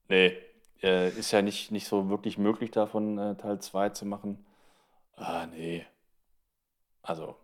Nee, 0.09 0.37
äh, 0.83 1.09
ist 1.11 1.33
ja 1.33 1.43
nicht, 1.43 1.71
nicht 1.73 1.87
so 1.89 2.09
wirklich 2.09 2.39
möglich, 2.39 2.71
davon 2.71 3.19
äh, 3.19 3.37
Teil 3.37 3.61
2 3.61 3.91
zu 3.91 4.07
machen. 4.07 4.45
Ah, 5.17 5.47
nee. 5.47 5.85
Also, 7.03 7.37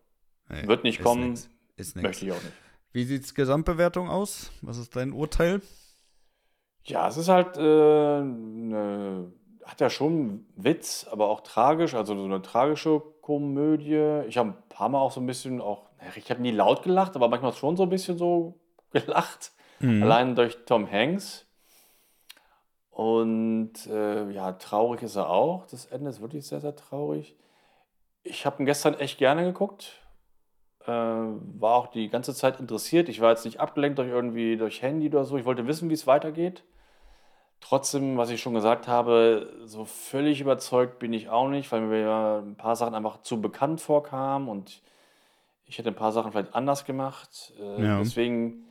Nee, 0.49 0.67
Wird 0.67 0.83
nicht 0.83 1.01
kommen. 1.01 1.29
nix. 1.31 1.49
Ist 1.77 1.95
nix. 1.95 2.03
möchte 2.03 2.25
ich 2.25 2.31
auch 2.33 2.41
nicht. 2.43 2.53
Wie 2.91 3.05
sieht's 3.05 3.33
Gesamtbewertung 3.33 4.09
aus? 4.09 4.51
Was 4.61 4.77
ist 4.77 4.95
dein 4.95 5.13
Urteil? 5.13 5.61
Ja, 6.83 7.07
es 7.07 7.17
ist 7.17 7.29
halt, 7.29 7.57
äh, 7.57 7.61
ne, 8.21 9.31
hat 9.63 9.79
ja 9.81 9.89
schon 9.89 10.45
Witz, 10.55 11.07
aber 11.09 11.29
auch 11.29 11.41
tragisch, 11.41 11.93
also 11.95 12.15
so 12.15 12.25
eine 12.25 12.41
tragische 12.41 13.01
Komödie. 13.21 14.23
Ich 14.27 14.37
habe 14.37 14.49
ein 14.49 14.69
paar 14.69 14.89
Mal 14.89 14.99
auch 14.99 15.11
so 15.13 15.21
ein 15.21 15.25
bisschen, 15.25 15.61
auch, 15.61 15.89
ich 16.15 16.29
habe 16.29 16.41
nie 16.41 16.51
laut 16.51 16.83
gelacht, 16.83 17.15
aber 17.15 17.27
manchmal 17.27 17.53
schon 17.53 17.77
so 17.77 17.83
ein 17.83 17.89
bisschen 17.89 18.17
so 18.17 18.59
gelacht. 18.91 19.51
Mhm. 19.79 20.03
Allein 20.03 20.35
durch 20.35 20.65
Tom 20.65 20.89
Hanks. 20.89 21.45
Und 22.91 23.87
äh, 23.87 24.29
ja, 24.29 24.53
traurig 24.53 25.01
ist 25.01 25.15
er 25.15 25.29
auch. 25.29 25.65
Das 25.65 25.87
Ende 25.87 26.09
ist 26.09 26.21
wirklich 26.21 26.45
sehr, 26.45 26.59
sehr 26.59 26.75
traurig. 26.75 27.35
Ich 28.21 28.45
habe 28.45 28.61
ihn 28.61 28.65
gestern 28.65 28.93
echt 28.93 29.17
gerne 29.17 29.43
geguckt. 29.43 29.99
Äh, 30.85 30.91
war 30.91 31.75
auch 31.75 31.87
die 31.87 32.09
ganze 32.09 32.35
Zeit 32.35 32.59
interessiert. 32.59 33.09
Ich 33.09 33.19
war 33.19 33.31
jetzt 33.31 33.45
nicht 33.45 33.59
abgelenkt 33.59 33.97
durch 33.97 34.09
irgendwie 34.09 34.57
durch 34.57 34.81
Handy 34.81 35.07
oder 35.07 35.25
so. 35.25 35.37
Ich 35.37 35.45
wollte 35.45 35.65
wissen, 35.65 35.89
wie 35.89 35.93
es 35.93 36.05
weitergeht. 36.05 36.63
Trotzdem, 37.61 38.17
was 38.17 38.29
ich 38.29 38.41
schon 38.41 38.53
gesagt 38.53 38.87
habe, 38.87 39.53
so 39.63 39.85
völlig 39.85 40.41
überzeugt 40.41 40.99
bin 40.99 41.13
ich 41.13 41.29
auch 41.29 41.47
nicht, 41.47 41.71
weil 41.71 41.81
mir 41.81 42.43
ein 42.45 42.55
paar 42.55 42.75
Sachen 42.75 42.93
einfach 42.93 43.21
zu 43.21 43.41
bekannt 43.41 43.79
vorkamen 43.79 44.49
und 44.49 44.81
ich 45.73 45.79
hätte 45.79 45.89
ein 45.89 45.95
paar 45.95 46.11
Sachen 46.11 46.31
vielleicht 46.31 46.53
anders 46.53 46.85
gemacht. 46.85 47.51
Äh, 47.59 47.83
Ja. 47.83 47.97
Deswegen, 47.97 48.63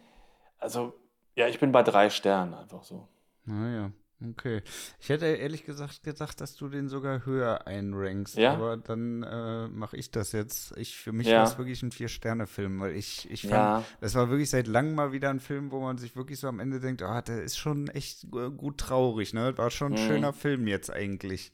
also 0.61 0.95
ja, 1.35 1.49
ich 1.49 1.59
bin 1.59 1.73
bei 1.73 1.83
drei 1.83 2.11
Sternen 2.11 2.55
einfach 2.55 2.85
so. 2.85 3.09
Naja, 3.45 3.91
okay. 4.31 4.63
Ich 5.01 5.09
hätte 5.09 5.27
ehrlich 5.27 5.65
gesagt 5.65 6.05
gedacht, 6.05 6.41
dass 6.41 6.55
du 6.55 6.69
den 6.69 6.89
sogar 6.89 7.27
höher 7.27 7.67
einrankst, 7.67 8.37
Ja? 8.37 8.53
aber 8.53 8.77
dann 8.77 9.25
äh, 9.25 9.67
mache 9.67 9.97
ich 9.97 10.13
das 10.13 10.31
jetzt. 10.31 10.77
Ich, 10.77 10.97
für 10.97 11.11
mich 11.11 11.27
Ja. 11.27 11.39
war 11.39 11.45
es 11.45 11.59
wirklich 11.59 11.83
ein 11.83 11.91
Vier-Sterne-Film, 11.91 12.79
weil 12.79 12.95
ich, 12.95 13.29
ich 13.33 13.43
fand, 13.43 13.53
Ja. 13.53 13.85
das 14.01 14.15
war 14.15 14.31
wirklich 14.31 14.51
seit 14.51 14.69
langem 14.69 14.95
mal 14.95 15.11
wieder 15.11 15.31
ein 15.31 15.41
Film, 15.41 15.73
wo 15.73 15.81
man 15.81 15.99
sich 15.99 16.15
wirklich 16.15 16.39
so 16.39 16.47
am 16.47 16.61
Ende 16.61 16.79
denkt, 16.79 17.03
ah, 17.03 17.21
der 17.21 17.43
ist 17.43 17.57
schon 17.59 17.89
echt 17.89 18.29
gut 18.31 18.79
traurig, 18.79 19.35
ne? 19.35 19.59
War 19.59 19.71
schon 19.71 19.95
ein 19.95 20.01
Mhm. 20.01 20.07
schöner 20.07 20.33
Film 20.33 20.69
jetzt 20.69 20.89
eigentlich. 20.93 21.51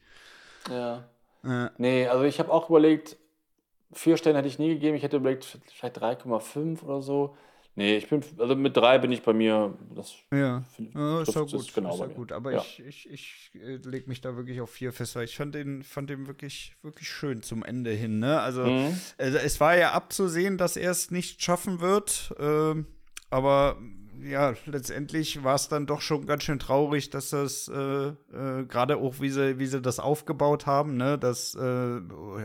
Ja. 0.69 1.09
Äh, 1.43 1.71
Nee, 1.79 2.07
also 2.07 2.25
ich 2.25 2.39
habe 2.39 2.53
auch 2.53 2.69
überlegt, 2.69 3.17
vier 3.93 4.17
Sterne 4.17 4.39
hätte 4.39 4.49
ich 4.49 4.59
nie 4.59 4.69
gegeben. 4.69 4.97
Ich 4.97 5.03
hätte 5.03 5.17
überlegt, 5.19 5.59
vielleicht 5.75 5.99
3,5 6.03 6.83
oder 6.83 7.01
so. 7.03 7.37
Nee, 7.75 7.97
ich 7.97 8.09
bin, 8.09 8.25
also 8.39 8.57
mit 8.57 8.77
drei 8.77 8.99
bin 8.99 9.13
ich 9.13 9.23
bei 9.23 9.33
mir. 9.33 9.73
Das 9.95 10.13
ja. 10.33 10.63
find- 10.75 10.93
Ja, 10.97 11.23
ist 11.23 11.33
ja 11.33 11.43
gut, 11.43 11.73
genau 11.75 11.95
ist 11.95 12.01
ja 12.01 12.07
gut. 12.07 12.33
Aber 12.33 12.53
Ja. 12.53 12.59
ich, 12.59 12.81
ich, 12.81 13.09
ich 13.09 13.51
äh, 13.55 13.77
lege 13.77 14.09
mich 14.09 14.21
da 14.21 14.35
wirklich 14.35 14.61
auf 14.61 14.71
vier 14.71 14.93
fest, 14.93 15.15
weil 15.15 15.25
ich 15.27 15.37
fand 15.37 15.55
den, 15.55 15.85
fand 15.85 16.11
den 16.11 16.27
wirklich, 16.27 16.75
wirklich 16.83 17.09
schön 17.09 17.41
zum 17.43 17.63
Ende 17.65 17.93
hin. 17.93 18.19
Ne? 18.19 18.41
Also 18.41 18.65
Mhm. 18.65 18.99
Also 19.17 19.39
es 19.39 19.61
war 19.61 19.77
ja 19.77 19.93
abzusehen, 19.93 20.59
dass 20.59 20.77
er 20.77 20.91
es 20.91 21.13
nicht 21.13 21.41
schaffen 21.43 21.81
wird. 21.81 22.35
ähm, 22.41 22.87
aber 23.31 23.77
ja, 24.23 24.55
letztendlich 24.67 25.45
war 25.45 25.55
es 25.55 25.69
dann 25.69 25.87
doch 25.87 26.01
schon 26.01 26.27
ganz 26.27 26.45
schön 26.45 26.59
traurig, 26.59 27.11
dass 27.11 27.31
das 27.31 27.69
äh, 27.69 28.09
äh, 28.09 28.65
gerade 28.67 28.97
auch, 28.97 29.21
wie 29.21 29.31
sie, 29.31 29.59
wie 29.59 29.67
sie 29.67 29.81
das 29.81 30.01
aufgebaut 30.01 30.67
haben, 30.67 30.97
ne, 30.97 31.19
das 31.19 31.55
äh, 31.55 32.01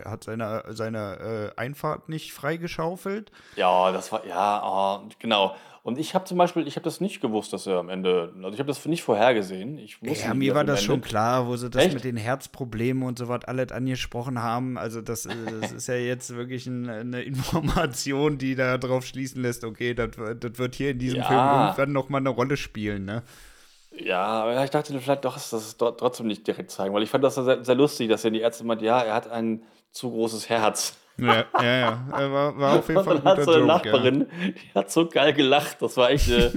hat 0.05 0.23
seine, 0.23 0.63
seine 0.69 1.53
äh, 1.55 1.59
Einfahrt 1.59 2.09
nicht 2.09 2.33
freigeschaufelt. 2.33 3.31
Ja, 3.55 3.91
das 3.91 4.11
war, 4.11 4.25
ja, 4.25 4.61
oh, 4.63 5.09
genau. 5.19 5.55
Und 5.83 5.99
ich 5.99 6.15
habe 6.15 6.23
zum 6.23 6.37
Beispiel, 6.37 6.65
ich 6.65 6.77
habe 6.77 6.85
das 6.85 7.01
nicht 7.01 7.19
gewusst, 7.19 7.51
dass 7.51 7.67
er 7.67 7.77
am 7.77 7.89
Ende, 7.89 8.31
also 8.37 8.53
ich 8.53 8.59
habe 8.59 8.67
das 8.67 8.85
nicht 8.85 9.03
vorhergesehen. 9.03 9.77
Ich 9.77 10.01
wusste 10.01 10.23
Ja, 10.23 10.33
mir 10.33 10.55
war 10.55 10.63
das 10.63 10.81
schon 10.81 11.01
klar, 11.01 11.45
wo 11.45 11.57
sie 11.57 11.69
das 11.69 11.83
Echt? 11.83 11.93
mit 11.93 12.05
den 12.05 12.15
Herzproblemen 12.15 13.03
und 13.03 13.19
so 13.19 13.27
was 13.27 13.43
alles 13.43 13.73
angesprochen 13.73 14.41
haben. 14.41 14.77
Also 14.77 15.01
das, 15.01 15.25
äh, 15.25 15.35
das 15.59 15.73
ist 15.73 15.87
ja 15.87 15.95
jetzt 15.95 16.33
wirklich 16.35 16.67
ein, 16.67 16.89
eine 16.89 17.21
Information, 17.23 18.37
die 18.37 18.55
da 18.55 18.77
drauf 18.77 19.05
schließen 19.05 19.41
lässt, 19.41 19.65
okay, 19.65 19.93
das, 19.93 20.11
das 20.39 20.57
wird 20.57 20.75
hier 20.75 20.91
in 20.91 20.99
diesem 20.99 21.19
Ja. 21.19 21.27
Film 21.27 21.51
irgendwann 21.51 21.91
noch 21.91 22.07
mal 22.07 22.19
eine 22.19 22.29
Rolle 22.29 22.55
spielen, 22.55 23.03
ne? 23.03 23.21
Ja, 23.95 24.23
aber 24.23 24.63
ich 24.63 24.69
dachte 24.71 24.97
vielleicht 24.99 25.25
doch, 25.25 25.33
dass 25.33 25.49
das 25.49 25.77
trotzdem 25.77 26.27
nicht 26.27 26.47
direkt 26.47 26.71
zeigen, 26.71 26.93
weil 26.95 27.03
ich 27.03 27.09
fand 27.09 27.25
das 27.25 27.35
sehr, 27.35 27.63
sehr 27.63 27.75
lustig, 27.75 28.09
dass 28.09 28.23
ja 28.23 28.29
die 28.29 28.39
Ärzte 28.39 28.63
meint, 28.63 28.81
ja, 28.81 29.01
er 29.01 29.13
hat 29.13 29.29
ein 29.29 29.63
zu 29.91 30.09
großes 30.09 30.47
Herz. 30.47 30.97
Ja, 31.17 31.45
ja, 31.61 31.63
ja. 31.63 32.07
Er 32.11 32.31
War, 32.31 32.57
war 32.57 32.79
auf 32.79 32.87
jeden 32.87 33.03
Fall 33.03 33.17
ein 33.17 33.23
dann 33.23 33.31
hat 33.31 33.39
guter 33.39 33.51
so 33.51 33.51
eine 33.51 33.59
Joke, 33.61 33.87
ja. 33.87 33.91
Nachbarin, 33.93 34.27
die 34.39 34.73
hat 34.73 34.91
so 34.91 35.07
geil 35.07 35.33
gelacht. 35.33 35.81
Das 35.81 35.95
war 35.97 36.09
echt. 36.09 36.29
Äh, 36.29 36.51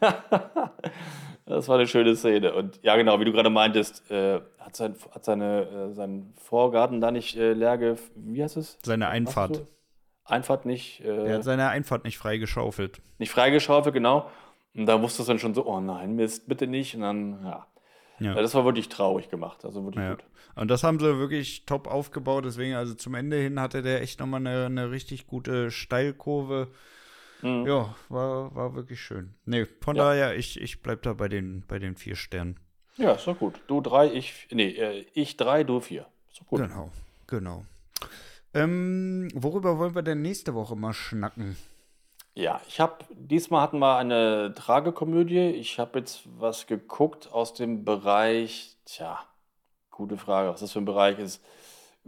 das 1.46 1.68
war 1.68 1.76
eine 1.76 1.86
schöne 1.86 2.16
Szene. 2.16 2.54
Und 2.54 2.80
ja, 2.82 2.96
genau, 2.96 3.20
wie 3.20 3.24
du 3.24 3.32
gerade 3.32 3.50
meintest, 3.50 4.10
äh, 4.10 4.40
hat, 4.58 4.76
sein, 4.76 4.94
hat 5.12 5.24
seine, 5.24 5.62
äh, 5.62 5.94
seinen 5.94 6.34
Vorgarten 6.36 7.00
da 7.00 7.10
nicht 7.10 7.36
äh, 7.36 7.52
leer 7.52 7.78
ge. 7.78 7.96
Wie 8.16 8.42
heißt 8.42 8.56
es? 8.56 8.78
Seine 8.82 9.08
Einfahrt. 9.08 9.64
Einfahrt 10.24 10.66
nicht, 10.66 11.00
Er 11.00 11.26
äh, 11.26 11.34
hat 11.34 11.44
seine 11.44 11.68
Einfahrt 11.68 12.04
nicht 12.04 12.16
freigeschaufelt. 12.18 13.00
nicht 13.18 13.30
freigeschaufelt, 13.30 13.94
genau. 13.94 14.30
Und 14.74 14.86
da 14.86 15.02
wusste 15.02 15.22
es 15.22 15.28
dann 15.28 15.38
schon 15.38 15.52
so, 15.54 15.66
oh 15.66 15.80
nein, 15.80 16.14
Mist, 16.14 16.48
bitte 16.48 16.66
nicht. 16.66 16.94
Und 16.94 17.02
dann, 17.02 17.44
ja. 17.44 17.66
Ja. 18.24 18.34
Das 18.34 18.54
war 18.54 18.64
wirklich 18.64 18.88
traurig 18.88 19.28
gemacht. 19.30 19.64
Also 19.64 19.84
wirklich 19.84 20.04
Ja. 20.04 20.14
gut. 20.14 20.24
Und 20.54 20.68
das 20.70 20.84
haben 20.84 20.98
sie 20.98 21.18
wirklich 21.18 21.64
top 21.64 21.86
aufgebaut. 21.86 22.44
Deswegen, 22.44 22.74
also 22.74 22.94
zum 22.94 23.14
Ende 23.14 23.36
hin 23.38 23.58
hatte 23.60 23.82
der 23.82 24.02
echt 24.02 24.20
nochmal 24.20 24.40
eine, 24.46 24.66
eine 24.66 24.90
richtig 24.90 25.26
gute 25.26 25.70
Steilkurve. 25.70 26.68
Mhm. 27.40 27.66
Ja, 27.66 27.94
war, 28.08 28.54
war 28.54 28.74
wirklich 28.74 29.00
schön. 29.00 29.34
Nee, 29.46 29.66
von 29.80 29.96
Ja. 29.96 30.04
daher, 30.04 30.36
ich, 30.36 30.60
ich 30.60 30.82
bleib 30.82 31.02
da 31.02 31.12
bei 31.14 31.28
den, 31.28 31.64
bei 31.66 31.78
den 31.78 31.96
vier 31.96 32.16
Sternen. 32.16 32.58
Ja, 32.96 33.12
ist 33.12 33.26
doch 33.26 33.38
gut. 33.38 33.54
Du 33.66 33.80
drei, 33.80 34.12
ich. 34.12 34.46
Nee, 34.50 34.68
äh, 34.72 35.06
ich 35.14 35.36
drei, 35.38 35.64
du 35.64 35.80
vier. 35.80 36.06
Ist 36.30 36.40
doch 36.40 36.46
gut. 36.46 36.60
Genau, 36.60 36.90
genau. 37.26 37.64
Ähm, 38.54 39.28
worüber 39.34 39.78
wollen 39.78 39.94
wir 39.94 40.02
denn 40.02 40.20
nächste 40.22 40.54
Woche 40.54 40.76
mal 40.76 40.92
schnacken? 40.92 41.56
Ja, 42.34 42.62
ich 42.66 42.80
habe, 42.80 43.04
diesmal 43.10 43.60
hatten 43.60 43.78
wir 43.78 43.96
eine 43.96 44.54
Tragekomödie. 44.54 45.50
Ich 45.50 45.78
habe 45.78 45.98
jetzt 45.98 46.22
was 46.38 46.66
geguckt 46.66 47.30
aus 47.30 47.52
dem 47.52 47.84
Bereich, 47.84 48.78
tja, 48.86 49.18
gute 49.90 50.16
Frage, 50.16 50.48
was 50.48 50.60
das 50.60 50.72
für 50.72 50.78
ein 50.78 50.86
Bereich 50.86 51.18
ist. 51.18 51.44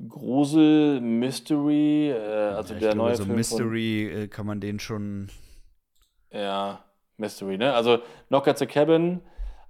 Grusel, 0.08 1.00
Mystery, 1.00 2.10
äh, 2.10 2.16
also 2.16 2.72
Ja, 2.74 2.80
der 2.80 2.92
glaube, 2.92 2.96
neue 2.96 3.16
so 3.16 3.24
Film 3.24 3.36
Mystery 3.36 4.06
äh, 4.06 4.28
kann 4.28 4.46
man 4.46 4.60
den 4.60 4.80
schon. 4.80 5.28
Von, 6.30 6.40
ja, 6.40 6.84
Mystery, 7.18 7.58
ne? 7.58 7.74
Also 7.74 7.98
Knock 8.28 8.48
at 8.48 8.58
the 8.58 8.66
Cabin 8.66 9.20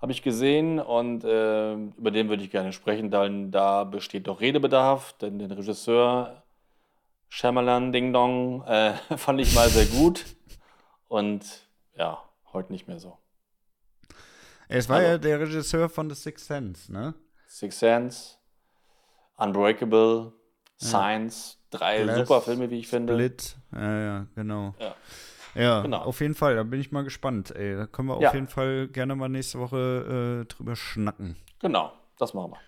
habe 0.00 0.12
ich 0.12 0.22
gesehen 0.22 0.78
und 0.78 1.24
äh, 1.24 1.74
über 1.74 2.10
den 2.12 2.28
würde 2.28 2.44
ich 2.44 2.50
gerne 2.50 2.72
sprechen, 2.72 3.10
denn 3.10 3.50
da 3.50 3.84
besteht 3.84 4.28
doch 4.28 4.40
Redebedarf, 4.40 5.14
denn 5.14 5.38
den 5.38 5.50
Regisseur 5.50 6.44
Shyamalan 7.28 7.92
Ding 7.92 8.12
Dong 8.12 8.62
äh, 8.66 8.92
fand 9.16 9.40
ich 9.40 9.52
mal 9.54 9.68
sehr 9.68 9.86
gut 9.86 10.24
und 11.08 11.44
ja, 11.94 12.22
heute 12.52 12.72
nicht 12.72 12.88
mehr 12.88 12.98
so. 12.98 13.18
Es 14.68 14.88
war 14.88 14.96
Also- 14.96 15.08
ja 15.08 15.18
der 15.18 15.40
Regisseur 15.40 15.88
von 15.88 16.08
The 16.10 16.16
Sixth 16.16 16.46
Sense, 16.46 16.92
ne? 16.92 17.14
Six 17.46 17.78
Sense, 17.78 18.36
Unbreakable, 19.36 20.32
Science, 20.80 21.58
drei 21.70 22.02
Glass, 22.02 22.18
super 22.18 22.40
Filme, 22.40 22.70
wie 22.70 22.78
ich 22.78 22.88
finde. 22.88 23.14
Split. 23.14 23.56
Ja, 23.72 24.00
ja, 24.00 24.26
genau. 24.34 24.74
Ja. 24.78 24.94
Ja, 25.54 25.82
Genau. 25.82 25.98
auf 26.02 26.20
jeden 26.20 26.34
Fall. 26.34 26.56
Da 26.56 26.64
bin 26.64 26.80
ich 26.80 26.90
mal 26.90 27.04
gespannt. 27.04 27.52
Ey, 27.54 27.76
da 27.76 27.86
können 27.86 28.08
wir 28.08 28.20
Ja. 28.20 28.28
auf 28.30 28.34
jeden 28.34 28.48
Fall 28.48 28.88
gerne 28.88 29.14
mal 29.14 29.28
nächste 29.28 29.60
Woche 29.60 30.42
äh, 30.42 30.46
drüber 30.52 30.74
schnacken. 30.74 31.36
Genau, 31.60 31.92
das 32.18 32.34
machen 32.34 32.52
wir. 32.52 32.58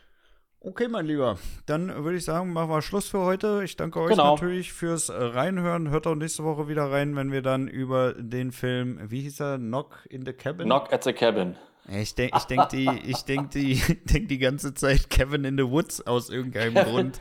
Okay, 0.68 0.88
mein 0.88 1.06
Lieber. 1.06 1.38
Dann 1.66 2.02
würde 2.02 2.18
ich 2.18 2.24
sagen, 2.24 2.52
machen 2.52 2.70
wir 2.70 2.82
Schluss 2.82 3.08
für 3.08 3.20
heute. 3.20 3.62
Ich 3.62 3.76
danke 3.76 4.00
euch 4.00 4.10
Genau. 4.10 4.34
natürlich 4.34 4.72
fürs 4.72 5.10
Reinhören. 5.14 5.90
Hört 5.90 6.08
auch 6.08 6.16
nächste 6.16 6.42
Woche 6.42 6.66
wieder 6.66 6.90
rein, 6.90 7.14
wenn 7.14 7.30
wir 7.30 7.40
dann 7.40 7.68
über 7.68 8.14
den 8.14 8.50
Film, 8.50 8.98
wie 9.04 9.20
hieß 9.20 9.38
er, 9.40 9.58
Knock 9.58 10.04
in 10.10 10.26
the 10.26 10.32
Cabin? 10.32 10.66
Knock 10.66 10.92
at 10.92 11.04
the 11.04 11.12
Cabin. 11.12 11.54
Ich 11.88 12.16
denke 12.16 12.36
ich 12.36 12.44
denk 12.46 12.68
die, 12.70 12.90
ich 13.06 13.22
denk 13.22 13.52
die, 13.52 13.76
denk 14.06 14.28
die 14.28 14.38
ganze 14.38 14.74
Zeit 14.74 15.08
Kevin 15.08 15.44
in 15.44 15.56
the 15.56 15.70
Woods 15.70 16.04
aus 16.04 16.30
irgendeinem 16.30 16.74
Grund. 16.74 17.20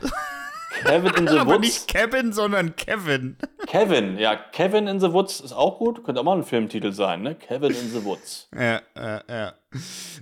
Kevin 0.82 1.14
in 1.14 1.28
the 1.28 1.38
Aber 1.38 1.52
Woods. 1.52 1.60
nicht 1.60 1.86
Kevin, 1.86 2.32
sondern 2.32 2.74
Kevin. 2.74 3.36
Kevin, 3.66 4.18
ja, 4.18 4.36
Kevin 4.36 4.86
in 4.86 5.00
the 5.00 5.12
Woods 5.12 5.40
ist 5.40 5.52
auch 5.52 5.78
gut. 5.78 6.04
Könnte 6.04 6.20
auch 6.20 6.24
mal 6.24 6.36
ein 6.36 6.44
Filmtitel 6.44 6.92
sein, 6.92 7.22
ne? 7.22 7.34
Kevin 7.34 7.70
in 7.70 7.90
the 7.90 8.04
Woods. 8.04 8.48
Ja, 8.56 8.80
ja, 8.96 9.22
ja. 9.28 9.52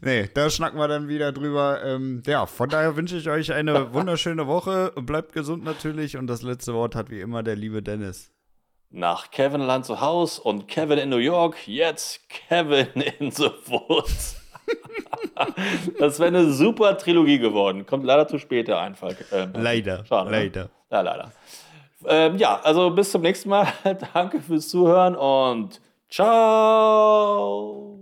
Nee, 0.03 0.29
da 0.35 0.51
schnacken 0.51 0.79
wir 0.79 0.89
dann 0.89 1.09
wieder 1.09 1.31
drüber. 1.33 1.83
Ähm, 1.85 2.23
ja, 2.27 2.47
von 2.47 2.69
daher 2.69 2.97
wünsche 2.97 3.17
ich 3.17 3.29
euch 3.29 3.53
eine 3.53 3.93
wunderschöne 3.95 4.47
Woche. 4.47 4.93
Bleibt 4.97 5.33
gesund 5.33 5.65
natürlich. 5.65 6.17
Und 6.17 6.27
das 6.27 6.43
letzte 6.43 6.75
Wort 6.75 6.95
hat 6.95 7.11
wie 7.11 7.21
immer 7.21 7.43
der 7.43 7.57
liebe 7.57 7.83
Dennis. 7.83 8.31
Nach 8.91 9.31
Kevin 9.31 9.61
Land 9.61 9.87
zu 9.87 10.01
Haus 10.01 10.39
und 10.39 10.69
Kevin 10.69 10.99
in 10.99 11.09
New 11.09 11.17
York, 11.17 11.67
jetzt 11.67 12.29
Kevin 12.29 12.87
in 13.19 13.31
the 13.31 13.51
Woods. 13.67 14.37
das 15.99 16.19
wäre 16.19 16.29
eine 16.29 16.53
super 16.53 16.97
Trilogie 16.97 17.39
geworden. 17.39 17.87
Kommt 17.87 18.05
leider 18.05 18.27
zu 18.29 18.39
spät, 18.39 18.69
der 18.69 18.79
Einfall. 18.79 19.17
Ähm, 19.33 19.53
Leider, 19.55 20.05
Schade, 20.07 20.31
ne? 20.31 20.45
leider. 20.45 20.71
Ja, 20.91 21.01
leider. 21.01 21.33
Ähm, 22.09 22.37
ja, 22.39 22.61
also 22.63 22.91
bis 22.91 23.11
zum 23.11 23.23
nächsten 23.23 23.49
Mal. 23.49 23.67
Danke 24.15 24.41
fürs 24.41 24.69
Zuhören 24.69 25.17
und 25.17 25.81
ciao. 26.09 27.94